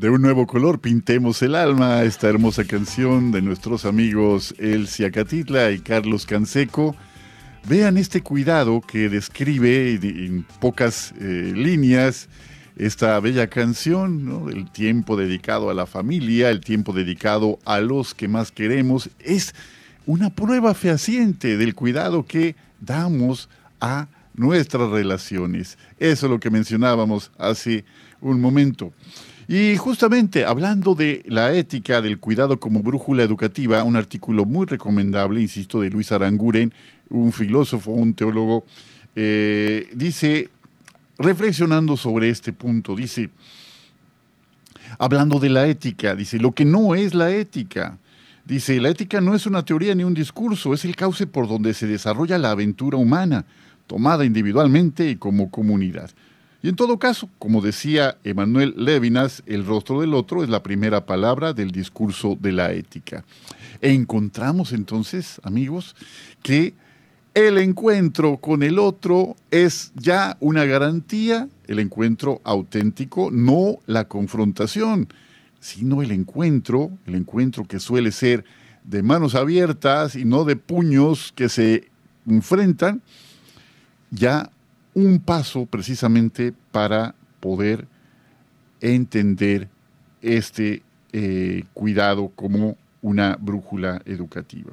de 0.05 0.11
un 0.11 0.21
nuevo 0.21 0.47
color, 0.47 0.81
pintemos 0.81 1.41
el 1.41 1.55
alma, 1.55 2.03
esta 2.03 2.29
hermosa 2.29 2.65
canción 2.65 3.33
de 3.33 3.41
nuestros 3.41 3.87
amigos 3.87 4.55
Elsia 4.59 5.11
Catitla 5.11 5.71
y 5.71 5.79
Carlos 5.79 6.27
Canseco. 6.27 6.95
Vean 7.67 7.97
este 7.97 8.21
cuidado 8.21 8.83
que 8.83 9.09
describe 9.09 9.95
en 9.95 10.45
pocas 10.61 11.15
eh, 11.19 11.53
líneas 11.57 12.29
esta 12.77 13.19
bella 13.21 13.49
canción, 13.49 14.25
¿no? 14.25 14.49
el 14.49 14.71
tiempo 14.71 15.17
dedicado 15.17 15.71
a 15.71 15.75
la 15.75 15.87
familia, 15.87 16.51
el 16.51 16.61
tiempo 16.61 16.93
dedicado 16.93 17.59
a 17.65 17.81
los 17.81 18.15
que 18.15 18.29
más 18.29 18.51
queremos, 18.51 19.11
es 19.21 19.55
una 20.07 20.31
prueba 20.31 20.75
fehaciente 20.75 21.57
del 21.57 21.75
cuidado 21.75 22.27
que 22.27 22.57
damos 22.81 23.49
a 23.81 24.09
nuestras 24.35 24.91
relaciones. 24.91 25.79
Eso 25.99 26.27
es 26.27 26.31
lo 26.31 26.41
que 26.41 26.51
mencionábamos 26.51 27.31
hace 27.39 27.85
un 28.21 28.41
momento. 28.41 28.93
Y 29.47 29.77
justamente 29.77 30.45
hablando 30.45 30.95
de 30.95 31.23
la 31.27 31.53
ética 31.53 32.01
del 32.01 32.19
cuidado 32.19 32.59
como 32.59 32.83
brújula 32.83 33.23
educativa, 33.23 33.85
un 33.85 33.97
artículo 33.97 34.47
muy 34.47 34.67
recomendable, 34.67 35.41
insisto, 35.41 35.81
de 35.81 35.91
Luis 35.91 36.13
Aranguren, 36.13 36.73
un 37.11 37.33
filósofo, 37.33 37.93
un 37.93 38.15
teólogo, 38.15 38.65
eh, 39.15 39.89
dice, 39.95 40.49
reflexionando 41.19 41.97
sobre 41.97 42.29
este 42.31 42.53
punto, 42.53 42.95
dice, 42.95 43.31
hablando 44.99 45.39
de 45.39 45.51
la 45.51 45.67
ética, 45.67 46.15
dice, 46.15 46.39
lo 46.39 46.53
que 46.53 46.65
no 46.65 46.95
es 46.95 47.15
la 47.15 47.31
ética. 47.31 47.99
Dice, 48.45 48.79
la 48.79 48.91
ética 48.91 49.23
no 49.23 49.35
es 49.35 49.47
una 49.47 49.65
teoría 49.65 49.95
ni 49.95 50.05
un 50.05 50.13
discurso, 50.13 50.75
es 50.75 50.85
el 50.85 50.97
cauce 50.97 51.27
por 51.27 51.49
donde 51.49 51.73
se 51.73 51.87
desarrolla 51.87 52.37
la 52.37 52.51
aventura 52.51 52.99
humana, 52.99 53.47
tomada 53.87 54.25
individualmente 54.25 55.09
y 55.09 55.17
como 55.17 55.51
comunidad. 55.51 56.11
Y 56.63 56.69
en 56.69 56.77
todo 56.77 56.99
caso, 56.99 57.29
como 57.39 57.61
decía 57.61 58.17
Emanuel 58.25 58.75
Levinas, 58.77 59.43
el 59.47 59.67
rostro 59.67 60.01
del 60.01 60.15
otro 60.15 60.43
es 60.43 60.49
la 60.49 60.63
primera 60.63 61.05
palabra 61.05 61.53
del 61.53 61.71
discurso 61.71 62.37
de 62.41 62.53
la 62.53 62.73
ética. 62.73 63.25
E 63.81 63.93
encontramos 63.93 64.73
entonces, 64.73 65.41
amigos, 65.45 65.95
que 66.43 66.75
el 67.35 67.59
encuentro 67.59 68.37
con 68.37 68.63
el 68.63 68.79
otro 68.79 69.37
es 69.51 69.93
ya 69.97 70.37
una 70.41 70.65
garantía, 70.65 71.49
el 71.67 71.81
encuentro 71.81 72.41
auténtico, 72.45 73.31
no 73.33 73.79
la 73.87 74.07
confrontación, 74.07 75.09
sino 75.59 76.03
el 76.03 76.13
encuentro, 76.13 76.91
el 77.07 77.17
encuentro 77.17 77.65
que 77.65 77.81
suele 77.81 78.13
ser 78.13 78.45
de 78.85 79.03
manos 79.03 79.35
abiertas 79.35 80.15
y 80.15 80.25
no 80.25 80.45
de 80.45 80.57
puños 80.57 81.33
que 81.35 81.49
se 81.49 81.89
enfrentan, 82.27 83.03
ya 84.11 84.51
un 84.95 85.19
paso 85.19 85.67
precisamente 85.67 86.55
para 86.71 87.17
poder 87.41 87.89
entender 88.81 89.69
este 90.23 90.83
eh, 91.13 91.65
cuidado 91.73 92.31
como 92.37 92.77
una 93.03 93.37
brújula 93.41 94.01
educativa. 94.05 94.73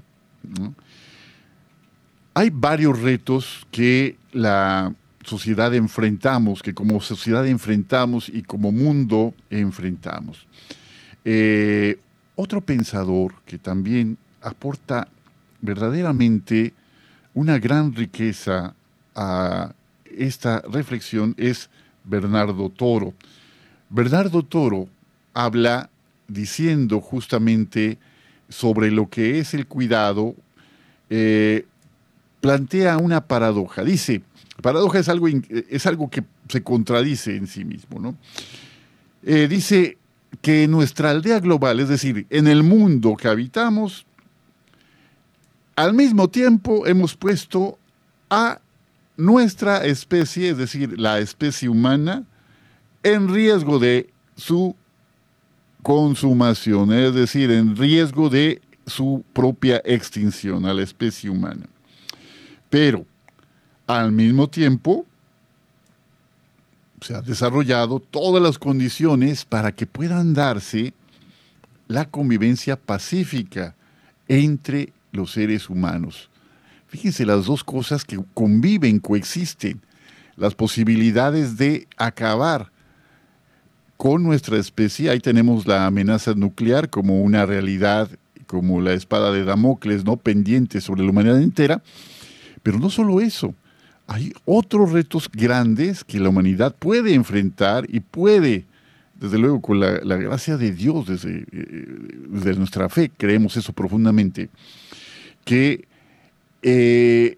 Hay 2.34 2.49
varios 2.49 3.01
retos 3.01 3.67
que 3.71 4.15
la 4.32 4.93
sociedad 5.23 5.73
enfrentamos, 5.75 6.61
que 6.61 6.73
como 6.73 7.01
sociedad 7.01 7.45
enfrentamos 7.45 8.29
y 8.29 8.41
como 8.41 8.71
mundo 8.71 9.34
enfrentamos. 9.49 10.47
Eh, 11.25 11.99
otro 12.36 12.61
pensador 12.61 13.34
que 13.45 13.57
también 13.57 14.17
aporta 14.41 15.09
verdaderamente 15.61 16.73
una 17.34 17.59
gran 17.59 17.93
riqueza 17.93 18.75
a 19.13 19.73
esta 20.05 20.61
reflexión 20.61 21.36
es 21.38 21.69
Bernardo 22.05 22.69
Toro. 22.69 23.13
Bernardo 23.89 24.43
Toro 24.43 24.88
habla 25.34 25.89
diciendo 26.27 27.01
justamente 27.01 27.97
sobre 28.47 28.89
lo 28.89 29.09
que 29.09 29.39
es 29.39 29.53
el 29.53 29.67
cuidado 29.67 30.34
eh, 31.09 31.65
plantea 32.42 32.98
una 32.98 33.22
paradoja. 33.22 33.84
Dice, 33.84 34.24
paradoja 34.62 35.00
es 35.00 35.10
algo, 35.10 35.28
es 35.28 35.86
algo 35.86 36.10
que 36.10 36.24
se 36.50 36.62
contradice 36.64 37.36
en 37.38 37.48
sí 37.48 37.64
mismo, 37.64 38.00
¿no? 38.00 38.18
Eh, 39.24 39.48
dice 39.48 39.98
que 40.42 40.64
en 40.64 40.72
nuestra 40.72 41.12
aldea 41.12 41.39
global, 41.39 41.80
es 41.80 41.89
decir, 41.89 42.26
en 42.30 42.48
el 42.48 42.64
mundo 42.64 43.16
que 43.16 43.28
habitamos, 43.28 44.06
al 45.76 45.94
mismo 45.94 46.30
tiempo 46.30 46.86
hemos 46.88 47.16
puesto 47.16 47.78
a 48.30 48.60
nuestra 49.18 49.86
especie, 49.86 50.50
es 50.50 50.58
decir, 50.58 51.00
la 51.00 51.20
especie 51.20 51.70
humana, 51.70 52.24
en 53.04 53.34
riesgo 53.34 53.80
de 53.80 54.10
su 54.36 54.76
consumación, 55.84 56.92
es 56.94 57.14
decir, 57.14 57.52
en 57.52 57.76
riesgo 57.76 58.30
de 58.30 58.62
su 58.86 59.24
propia 59.34 59.82
extinción 59.86 60.66
a 60.66 60.74
la 60.74 60.84
especie 60.84 61.30
humana. 61.30 61.68
Pero 62.72 63.05
al 63.86 64.11
mismo 64.11 64.49
tiempo 64.49 65.05
se 67.01 67.13
han 67.13 67.26
desarrollado 67.26 67.99
todas 67.99 68.41
las 68.41 68.57
condiciones 68.57 69.45
para 69.45 69.74
que 69.74 69.86
puedan 69.86 70.34
darse 70.34 70.93
la 71.88 72.05
convivencia 72.05 72.78
pacífica 72.78 73.76
entre 74.28 74.93
los 75.11 75.34
seres 75.34 75.69
humanos. 75.69 76.30
Fíjense 76.88 77.26
las 77.26 77.45
dos 77.45 77.63
cosas 77.63 78.05
que 78.05 78.19
conviven, 78.34 78.99
coexisten. 78.99 79.82
Las 80.38 80.55
posibilidades 80.55 81.57
de 81.57 81.88
acabar 81.97 82.72
con 83.97 84.24
nuestra 84.24 84.57
especie. 84.57 85.09
Ahí 85.09 85.19
tenemos 85.19 85.67
la 85.67 85.86
amenaza 85.86 86.34
nuclear 86.36 86.89
como 86.89 87.22
una 87.22 87.45
realidad, 87.45 88.09
como 88.47 88.80
la 88.80 88.93
espada 88.93 89.34
de 89.34 89.43
Damocles, 89.43 90.05
¿no? 90.05 90.15
Pendiente 90.15 90.80
sobre 90.80 91.03
la 91.03 91.09
humanidad 91.09 91.41
entera. 91.41 91.84
Pero 92.64 92.80
no 92.80 92.89
solo 92.89 93.22
eso, 93.22 93.53
hay 94.07 94.34
otros 94.45 94.91
retos 94.91 95.30
grandes 95.32 96.03
que 96.03 96.20
la 96.20 96.30
humanidad 96.30 96.76
puede 96.78 97.14
enfrentar 97.14 97.86
y 97.89 98.01
puede, 98.01 98.66
desde 99.20 99.38
luego, 99.38 99.62
con 99.62 99.80
la, 99.80 100.18
gracia 100.18 100.57
de 100.57 100.72
Dios, 100.72 101.07
desde, 101.07 101.45
eh, 101.51 101.86
desde, 102.30 102.55
nuestra 102.55 102.89
fe, 102.89 103.12
creemos 103.16 103.57
eso 103.57 103.74
profundamente, 103.74 104.49
que 105.45 105.86
eh, 106.62 107.38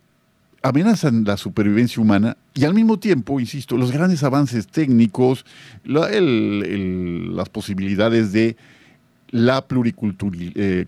amenazan 0.64 1.24
la 1.26 1.38
supervivencia 1.38 2.02
humana 2.02 2.36
y 2.54 2.66
al 2.66 2.74
mismo 2.74 3.00
tiempo, 3.00 3.40
insisto, 3.40 3.78
los 3.78 3.92
grandes 3.92 4.24
avances 4.24 4.66
técnicos, 4.68 5.46
las 5.84 7.50
posibilidades 7.50 8.32
de 8.32 8.56
la 9.30 9.66
eh, 10.56 10.86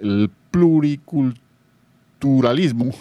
el 0.00 0.30
pluriculturalismo, 0.50 2.92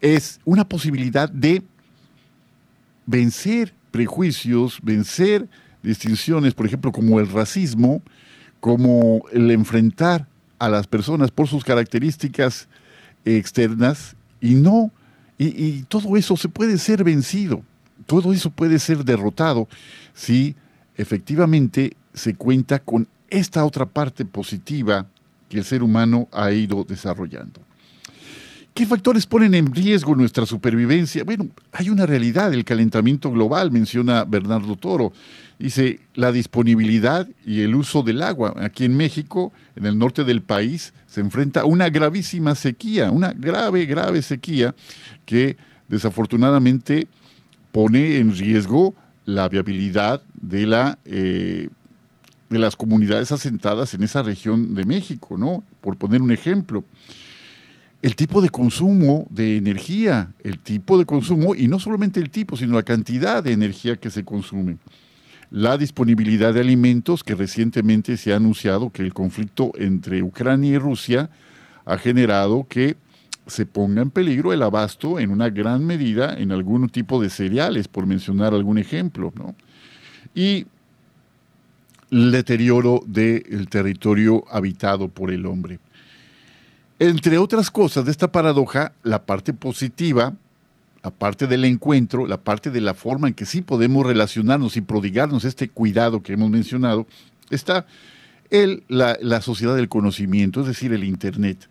es 0.00 0.40
una 0.44 0.68
posibilidad 0.68 1.28
de 1.28 1.62
vencer 3.06 3.72
prejuicios, 3.90 4.78
vencer 4.82 5.48
distinciones, 5.82 6.54
por 6.54 6.66
ejemplo, 6.66 6.92
como 6.92 7.20
el 7.20 7.30
racismo, 7.30 8.02
como 8.60 9.22
el 9.32 9.50
enfrentar 9.50 10.26
a 10.58 10.68
las 10.68 10.86
personas 10.86 11.30
por 11.30 11.48
sus 11.48 11.64
características 11.64 12.68
externas 13.24 14.16
y 14.40 14.54
no, 14.54 14.90
y, 15.38 15.82
todo 15.84 16.16
eso 16.16 16.36
se 16.36 16.48
puede 16.48 16.78
ser 16.78 17.04
vencido, 17.04 17.62
todo 18.06 18.32
eso 18.32 18.50
puede 18.50 18.78
ser 18.78 19.04
derrotado 19.04 19.68
si 20.14 20.54
efectivamente 20.96 21.96
se 22.14 22.34
cuenta 22.34 22.78
con 22.78 23.06
esta 23.28 23.64
otra 23.64 23.86
parte 23.86 24.24
positiva 24.24 25.06
que 25.48 25.58
el 25.58 25.64
ser 25.64 25.82
humano 25.82 26.28
ha 26.32 26.50
ido 26.52 26.84
desarrollando. 26.84 27.60
¿Qué 28.76 28.84
factores 28.84 29.24
ponen 29.24 29.54
en 29.54 29.74
riesgo 29.74 30.14
nuestra 30.14 30.44
supervivencia? 30.44 31.24
Bueno, 31.24 31.48
hay 31.72 31.88
una 31.88 32.04
realidad, 32.04 32.52
el 32.52 32.62
calentamiento 32.62 33.30
global, 33.30 33.70
menciona 33.70 34.24
Bernardo 34.24 34.76
Toro. 34.76 35.14
Dice, 35.58 36.00
la 36.14 36.30
disponibilidad 36.30 37.26
y 37.46 37.62
el 37.62 37.74
uso 37.74 38.02
del 38.02 38.22
agua. 38.22 38.52
Aquí 38.60 38.84
en 38.84 38.94
México, 38.94 39.50
en 39.76 39.86
el 39.86 39.98
norte 39.98 40.24
del 40.24 40.42
país, 40.42 40.92
se 41.06 41.22
enfrenta 41.22 41.62
a 41.62 41.64
una 41.64 41.88
gravísima 41.88 42.54
sequía, 42.54 43.10
una 43.10 43.32
grave, 43.32 43.86
grave 43.86 44.20
sequía 44.20 44.74
que 45.24 45.56
desafortunadamente 45.88 47.08
pone 47.72 48.18
en 48.18 48.36
riesgo 48.36 48.94
la 49.24 49.48
viabilidad 49.48 50.20
de, 50.34 50.66
la, 50.66 50.98
eh, 51.06 51.70
de 52.50 52.58
las 52.58 52.76
comunidades 52.76 53.32
asentadas 53.32 53.94
en 53.94 54.02
esa 54.02 54.22
región 54.22 54.74
de 54.74 54.84
México, 54.84 55.38
¿no? 55.38 55.64
Por 55.80 55.96
poner 55.96 56.20
un 56.20 56.30
ejemplo 56.30 56.84
el 58.06 58.14
tipo 58.14 58.40
de 58.40 58.50
consumo 58.50 59.26
de 59.30 59.56
energía, 59.56 60.32
el 60.44 60.60
tipo 60.60 60.96
de 60.96 61.04
consumo, 61.04 61.56
y 61.56 61.66
no 61.66 61.80
solamente 61.80 62.20
el 62.20 62.30
tipo, 62.30 62.56
sino 62.56 62.76
la 62.76 62.84
cantidad 62.84 63.42
de 63.42 63.50
energía 63.50 63.96
que 63.96 64.10
se 64.10 64.24
consume. 64.24 64.76
La 65.50 65.76
disponibilidad 65.76 66.54
de 66.54 66.60
alimentos, 66.60 67.24
que 67.24 67.34
recientemente 67.34 68.16
se 68.16 68.32
ha 68.32 68.36
anunciado 68.36 68.90
que 68.90 69.02
el 69.02 69.12
conflicto 69.12 69.72
entre 69.74 70.22
Ucrania 70.22 70.74
y 70.74 70.78
Rusia 70.78 71.30
ha 71.84 71.98
generado 71.98 72.68
que 72.68 72.96
se 73.48 73.66
ponga 73.66 74.02
en 74.02 74.10
peligro 74.12 74.52
el 74.52 74.62
abasto 74.62 75.18
en 75.18 75.30
una 75.30 75.50
gran 75.50 75.84
medida 75.84 76.38
en 76.38 76.52
algún 76.52 76.88
tipo 76.88 77.20
de 77.20 77.28
cereales, 77.28 77.88
por 77.88 78.06
mencionar 78.06 78.54
algún 78.54 78.78
ejemplo. 78.78 79.32
Y 80.32 80.64
el 82.12 82.30
deterioro 82.30 83.02
del 83.04 83.68
territorio 83.68 84.44
habitado 84.48 85.08
por 85.08 85.32
el 85.32 85.44
hombre. 85.44 85.80
Entre 86.98 87.36
otras 87.36 87.70
cosas 87.70 88.06
de 88.06 88.10
esta 88.10 88.32
paradoja, 88.32 88.92
la 89.02 89.24
parte 89.26 89.52
positiva, 89.52 90.34
aparte 91.02 91.46
del 91.46 91.64
encuentro, 91.64 92.26
la 92.26 92.38
parte 92.38 92.70
de 92.70 92.80
la 92.80 92.94
forma 92.94 93.28
en 93.28 93.34
que 93.34 93.44
sí 93.44 93.60
podemos 93.60 94.06
relacionarnos 94.06 94.76
y 94.76 94.80
prodigarnos 94.80 95.44
este 95.44 95.68
cuidado 95.68 96.22
que 96.22 96.32
hemos 96.32 96.50
mencionado, 96.50 97.06
está 97.50 97.86
el, 98.50 98.84
la, 98.88 99.40
sociedad 99.42 99.76
del 99.76 99.88
conocimiento, 99.90 100.62
es 100.62 100.68
decir, 100.68 100.92
el 100.94 101.04
Internet. 101.04 101.68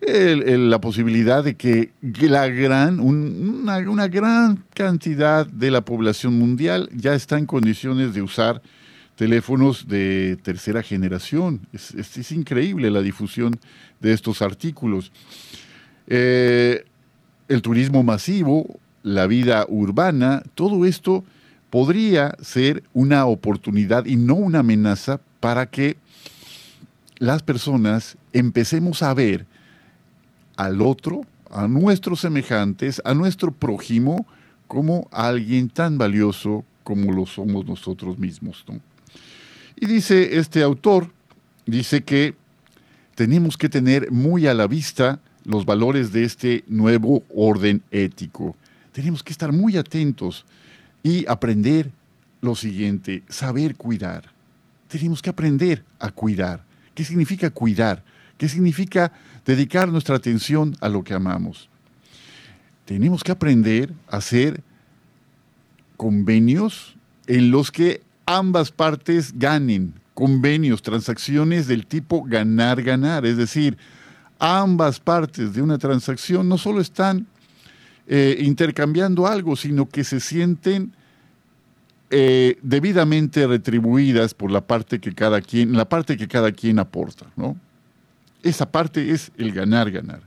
la 0.00 0.80
posibilidad 0.80 1.42
de 1.42 1.54
que 1.54 1.92
la 2.02 2.48
gran, 2.48 3.00
una, 3.00 3.78
una, 3.78 4.08
gran 4.08 4.64
cantidad 4.74 5.46
de 5.46 5.70
la 5.70 5.80
población 5.80 6.38
mundial 6.38 6.90
ya 6.94 7.14
está 7.14 7.38
en 7.38 7.46
condiciones 7.46 8.12
de 8.12 8.22
usar 8.22 8.60
teléfonos 9.20 9.86
de 9.86 10.38
tercera 10.42 10.82
generación. 10.82 11.60
Es, 11.74 12.32
increíble 12.32 12.90
la 12.90 13.02
difusión 13.02 13.60
de 14.00 14.12
estos 14.12 14.42
artículos. 14.42 15.12
Eh, 16.06 16.84
el 17.48 17.62
turismo 17.62 18.02
masivo, 18.02 18.80
la 19.02 19.26
vida 19.26 19.66
urbana, 19.68 20.42
todo 20.54 20.84
esto 20.84 21.24
podría 21.70 22.36
ser 22.42 22.82
una 22.92 23.26
oportunidad 23.26 24.06
y 24.06 24.16
no 24.16 24.34
una 24.34 24.60
amenaza 24.60 25.20
para 25.38 25.66
que 25.66 25.96
las 27.18 27.42
personas 27.42 28.16
empecemos 28.32 29.02
a 29.02 29.14
ver 29.14 29.46
al 30.56 30.82
otro, 30.82 31.22
a 31.50 31.68
nuestros 31.68 32.20
semejantes, 32.20 33.00
a 33.04 33.14
nuestro 33.14 33.52
prójimo, 33.52 34.26
como 34.66 35.08
alguien 35.10 35.68
tan 35.68 35.98
valioso 35.98 36.64
como 36.84 37.12
lo 37.12 37.26
somos 37.26 37.66
nosotros 37.66 38.18
mismos. 38.18 38.64
Y 39.76 39.86
dice 39.86 40.38
este 40.38 40.62
autor, 40.62 41.12
dice 41.66 42.02
que 42.02 42.34
tenemos 43.20 43.58
que 43.58 43.68
tener 43.68 44.10
muy 44.10 44.46
a 44.46 44.54
la 44.54 44.66
vista 44.66 45.20
los 45.44 45.66
valores 45.66 46.10
de 46.10 46.24
este 46.24 46.64
nuevo 46.68 47.22
orden 47.28 47.82
ético. 47.90 48.56
Tenemos 48.92 49.22
que 49.22 49.30
estar 49.30 49.52
muy 49.52 49.76
atentos 49.76 50.46
y 51.02 51.26
aprender 51.28 51.90
lo 52.40 52.54
siguiente, 52.54 53.22
saber 53.28 53.76
cuidar. 53.76 54.24
Tenemos 54.88 55.20
que 55.20 55.28
aprender 55.28 55.84
a 55.98 56.10
cuidar. 56.10 56.64
¿Qué 56.94 57.04
significa 57.04 57.50
cuidar? 57.50 58.02
¿Qué 58.38 58.48
significa 58.48 59.12
dedicar 59.44 59.90
nuestra 59.90 60.16
atención 60.16 60.74
a 60.80 60.88
lo 60.88 61.04
que 61.04 61.12
amamos? 61.12 61.68
Tenemos 62.86 63.22
que 63.22 63.32
aprender 63.32 63.92
a 64.08 64.16
hacer 64.16 64.62
convenios 65.98 66.96
en 67.26 67.50
los 67.50 67.70
que 67.70 68.00
ambas 68.24 68.70
partes 68.70 69.38
ganen, 69.38 69.99
convenios, 70.20 70.82
transacciones 70.82 71.66
del 71.66 71.86
tipo 71.86 72.22
ganar-ganar, 72.22 73.24
es 73.24 73.38
decir, 73.38 73.78
ambas 74.38 75.00
partes 75.00 75.54
de 75.54 75.62
una 75.62 75.78
transacción 75.78 76.46
no 76.46 76.58
solo 76.58 76.82
están 76.82 77.26
eh, 78.06 78.36
intercambiando 78.40 79.26
algo, 79.26 79.56
sino 79.56 79.88
que 79.88 80.04
se 80.04 80.20
sienten 80.20 80.92
eh, 82.10 82.58
debidamente 82.60 83.46
retribuidas 83.46 84.34
por 84.34 84.50
la 84.50 84.60
parte 84.60 85.00
que 85.00 85.14
cada 85.14 85.40
quien, 85.40 85.72
la 85.72 85.88
parte 85.88 86.18
que 86.18 86.28
cada 86.28 86.52
quien 86.52 86.78
aporta, 86.78 87.24
¿no? 87.34 87.56
Esa 88.42 88.70
parte 88.70 89.12
es 89.12 89.32
el 89.38 89.52
ganar-ganar. 89.52 90.20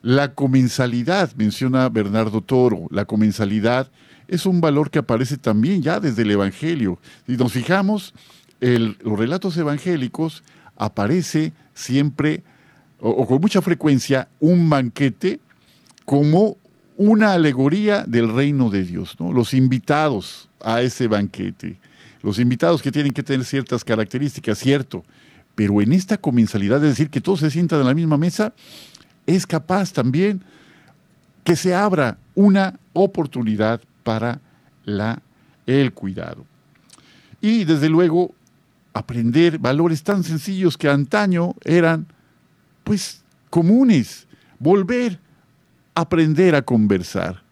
La 0.00 0.32
comensalidad, 0.32 1.34
menciona 1.34 1.88
Bernardo 1.88 2.40
Toro, 2.40 2.86
la 2.92 3.04
comensalidad 3.04 3.90
es 4.28 4.46
un 4.46 4.60
valor 4.60 4.90
que 4.92 5.00
aparece 5.00 5.38
también 5.38 5.82
ya 5.82 5.98
desde 5.98 6.22
el 6.22 6.30
Evangelio. 6.30 7.00
Si 7.26 7.36
nos 7.36 7.52
fijamos, 7.52 8.14
los 8.62 9.18
relatos 9.18 9.56
evangélicos 9.56 10.44
aparece 10.76 11.52
siempre 11.74 12.44
o, 13.00 13.26
con 13.26 13.40
mucha 13.40 13.60
frecuencia 13.60 14.28
un 14.38 14.70
banquete 14.70 15.40
como 16.04 16.56
una 16.96 17.32
alegoría 17.32 18.04
del 18.06 18.32
reino 18.32 18.70
de 18.70 18.84
Dios, 18.84 19.16
los 19.18 19.54
invitados 19.54 20.48
a 20.60 20.82
ese 20.82 21.08
banquete, 21.08 21.78
los 22.22 22.38
invitados 22.38 22.80
que 22.80 22.92
tienen 22.92 23.12
que 23.12 23.24
tener 23.24 23.44
ciertas 23.44 23.84
características, 23.84 24.58
cierto, 24.58 25.04
pero 25.56 25.82
en 25.82 25.92
esta 25.92 26.16
comensalidad, 26.16 26.76
es 26.84 26.90
decir, 26.90 27.10
que 27.10 27.20
todos 27.20 27.40
se 27.40 27.50
sientan 27.50 27.80
en 27.80 27.86
la 27.86 27.94
misma 27.94 28.16
mesa, 28.16 28.54
es 29.26 29.46
capaz 29.46 29.92
también 29.92 30.42
que 31.42 31.56
se 31.56 31.74
abra 31.74 32.18
una 32.36 32.78
oportunidad 32.92 33.80
para 34.04 34.40
la, 34.84 35.20
el 35.66 35.92
cuidado. 35.92 36.44
Y 37.40 37.64
desde 37.64 37.88
luego, 37.88 38.32
aprender 38.92 39.58
valores 39.58 40.02
tan 40.02 40.22
sencillos 40.22 40.76
que 40.76 40.88
antaño 40.88 41.54
eran 41.64 42.06
pues 42.84 43.22
comunes, 43.50 44.26
volver 44.58 45.18
a 45.94 46.02
aprender 46.02 46.54
a 46.54 46.62
conversar. 46.62 47.42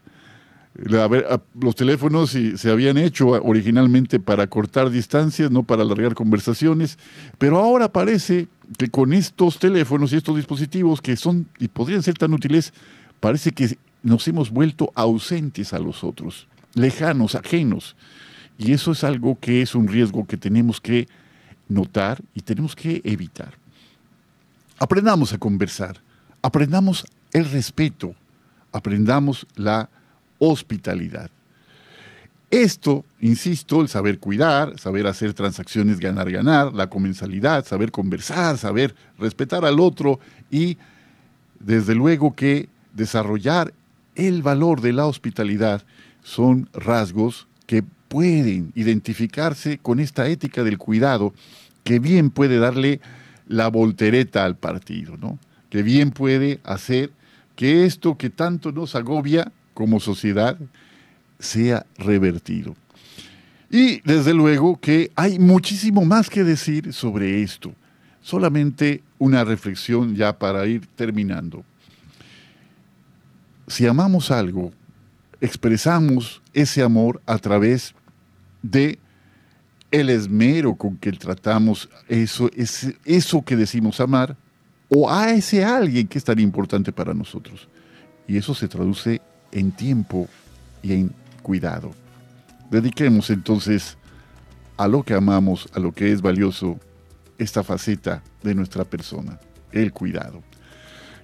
Los 0.74 1.74
teléfonos 1.74 2.30
se 2.30 2.70
habían 2.70 2.96
hecho 2.96 3.28
originalmente 3.28 4.18
para 4.18 4.46
cortar 4.46 4.88
distancias, 4.88 5.50
no 5.50 5.62
para 5.62 5.82
alargar 5.82 6.14
conversaciones, 6.14 6.98
pero 7.38 7.58
ahora 7.58 7.92
parece 7.92 8.48
que 8.78 8.88
con 8.88 9.12
estos 9.12 9.58
teléfonos 9.58 10.12
y 10.12 10.16
estos 10.16 10.36
dispositivos 10.36 11.02
que 11.02 11.16
son 11.16 11.46
y 11.58 11.68
podrían 11.68 12.02
ser 12.02 12.14
tan 12.14 12.32
útiles, 12.32 12.72
parece 13.18 13.52
que 13.52 13.76
nos 14.02 14.26
hemos 14.28 14.50
vuelto 14.50 14.90
ausentes 14.94 15.74
a 15.74 15.78
los 15.78 16.02
otros, 16.02 16.46
lejanos, 16.74 17.34
ajenos. 17.34 17.96
Y 18.56 18.72
eso 18.72 18.92
es 18.92 19.04
algo 19.04 19.38
que 19.38 19.62
es 19.62 19.74
un 19.74 19.88
riesgo 19.88 20.26
que 20.26 20.36
tenemos 20.36 20.80
que 20.80 21.08
notar 21.70 22.20
y 22.34 22.42
tenemos 22.42 22.76
que 22.76 23.00
evitar. 23.04 23.54
Aprendamos 24.78 25.32
a 25.32 25.38
conversar, 25.38 25.96
aprendamos 26.42 27.06
el 27.32 27.50
respeto, 27.50 28.14
aprendamos 28.72 29.46
la 29.56 29.88
hospitalidad. 30.38 31.30
Esto, 32.50 33.04
insisto, 33.20 33.80
el 33.80 33.88
saber 33.88 34.18
cuidar, 34.18 34.76
saber 34.78 35.06
hacer 35.06 35.34
transacciones 35.34 36.00
ganar-ganar, 36.00 36.74
la 36.74 36.90
comensalidad, 36.90 37.64
saber 37.64 37.92
conversar, 37.92 38.58
saber 38.58 38.94
respetar 39.18 39.64
al 39.64 39.78
otro 39.78 40.18
y, 40.50 40.76
desde 41.60 41.94
luego, 41.94 42.34
que 42.34 42.68
desarrollar 42.92 43.72
el 44.16 44.42
valor 44.42 44.80
de 44.80 44.92
la 44.92 45.06
hospitalidad 45.06 45.84
son 46.24 46.68
rasgos 46.72 47.46
que 47.66 47.84
pueden 48.10 48.72
identificarse 48.74 49.78
con 49.78 50.00
esta 50.00 50.26
ética 50.26 50.64
del 50.64 50.78
cuidado 50.78 51.32
que 51.84 52.00
bien 52.00 52.30
puede 52.30 52.58
darle 52.58 53.00
la 53.46 53.68
voltereta 53.68 54.44
al 54.44 54.56
partido, 54.56 55.16
¿no? 55.16 55.38
Que 55.70 55.84
bien 55.84 56.10
puede 56.10 56.58
hacer 56.64 57.12
que 57.54 57.86
esto 57.86 58.18
que 58.18 58.28
tanto 58.28 58.72
nos 58.72 58.96
agobia 58.96 59.52
como 59.74 60.00
sociedad 60.00 60.58
sea 61.38 61.86
revertido. 61.98 62.74
Y 63.70 64.00
desde 64.00 64.34
luego 64.34 64.80
que 64.80 65.12
hay 65.14 65.38
muchísimo 65.38 66.04
más 66.04 66.28
que 66.28 66.42
decir 66.42 66.92
sobre 66.92 67.44
esto. 67.44 67.72
Solamente 68.22 69.04
una 69.20 69.44
reflexión 69.44 70.16
ya 70.16 70.36
para 70.36 70.66
ir 70.66 70.84
terminando. 70.96 71.62
Si 73.68 73.86
amamos 73.86 74.32
algo, 74.32 74.72
expresamos 75.40 76.42
ese 76.52 76.82
amor 76.82 77.22
a 77.24 77.38
través 77.38 77.94
de 78.62 78.98
el 79.90 80.10
esmero 80.10 80.74
con 80.74 80.96
que 80.96 81.12
tratamos 81.12 81.88
eso, 82.08 82.50
es, 82.54 82.94
eso 83.04 83.42
que 83.42 83.56
decimos 83.56 84.00
amar, 84.00 84.36
o 84.88 85.10
a 85.10 85.30
ese 85.30 85.64
alguien 85.64 86.06
que 86.06 86.18
es 86.18 86.24
tan 86.24 86.38
importante 86.38 86.92
para 86.92 87.14
nosotros. 87.14 87.68
Y 88.26 88.36
eso 88.36 88.54
se 88.54 88.68
traduce 88.68 89.20
en 89.52 89.72
tiempo 89.72 90.28
y 90.82 90.92
en 90.92 91.12
cuidado. 91.42 91.92
Dediquemos 92.70 93.30
entonces 93.30 93.96
a 94.76 94.88
lo 94.88 95.02
que 95.02 95.14
amamos, 95.14 95.68
a 95.74 95.80
lo 95.80 95.92
que 95.92 96.12
es 96.12 96.22
valioso, 96.22 96.78
esta 97.38 97.64
faceta 97.64 98.22
de 98.42 98.54
nuestra 98.54 98.84
persona, 98.84 99.38
el 99.72 99.92
cuidado. 99.92 100.42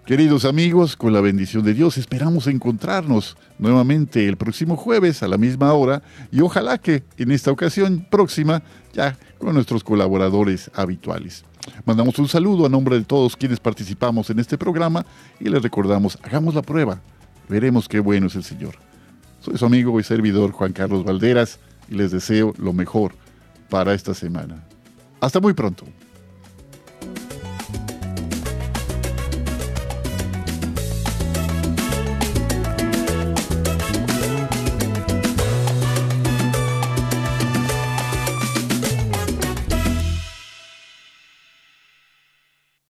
Queridos 0.07 0.45
amigos, 0.45 0.95
con 0.95 1.13
la 1.13 1.21
bendición 1.21 1.65
de 1.65 1.75
Dios 1.75 1.99
esperamos 1.99 2.47
encontrarnos 2.47 3.37
nuevamente 3.59 4.29
el 4.29 4.37
próximo 4.37 4.77
jueves 4.77 5.25
a 5.25 5.27
la 5.27 5.37
misma 5.37 5.73
hora 5.73 6.01
y 6.31 6.43
ojalá 6.43 6.79
que 6.79 7.03
en 7.17 7.33
esta 7.33 7.51
ocasión 7.51 8.07
próxima 8.09 8.63
ya 8.93 9.19
con 9.39 9.53
nuestros 9.55 9.83
colaboradores 9.83 10.71
habituales. 10.75 11.45
Mandamos 11.85 12.21
un 12.21 12.29
saludo 12.29 12.67
a 12.67 12.69
nombre 12.69 12.97
de 12.97 13.05
todos 13.05 13.37
quienes 13.37 13.59
participamos 13.59 14.31
en 14.31 14.39
este 14.39 14.57
programa 14.57 15.05
y 15.41 15.49
les 15.49 15.61
recordamos, 15.61 16.17
hagamos 16.23 16.55
la 16.55 16.63
prueba, 16.63 17.01
veremos 17.49 17.89
qué 17.89 17.99
bueno 17.99 18.29
es 18.29 18.37
el 18.37 18.45
Señor. 18.45 18.77
Soy 19.41 19.59
su 19.59 19.67
amigo 19.67 19.99
y 19.99 20.05
servidor 20.05 20.53
Juan 20.53 20.73
Carlos 20.73 21.05
Valderas 21.05 21.59
y 21.91 21.97
les 21.97 22.13
deseo 22.13 22.55
lo 22.59 22.73
mejor 22.73 23.13
para 23.69 23.93
esta 23.93 24.15
semana. 24.15 24.63
Hasta 25.21 25.41
muy 25.41 25.53
pronto. 25.53 25.85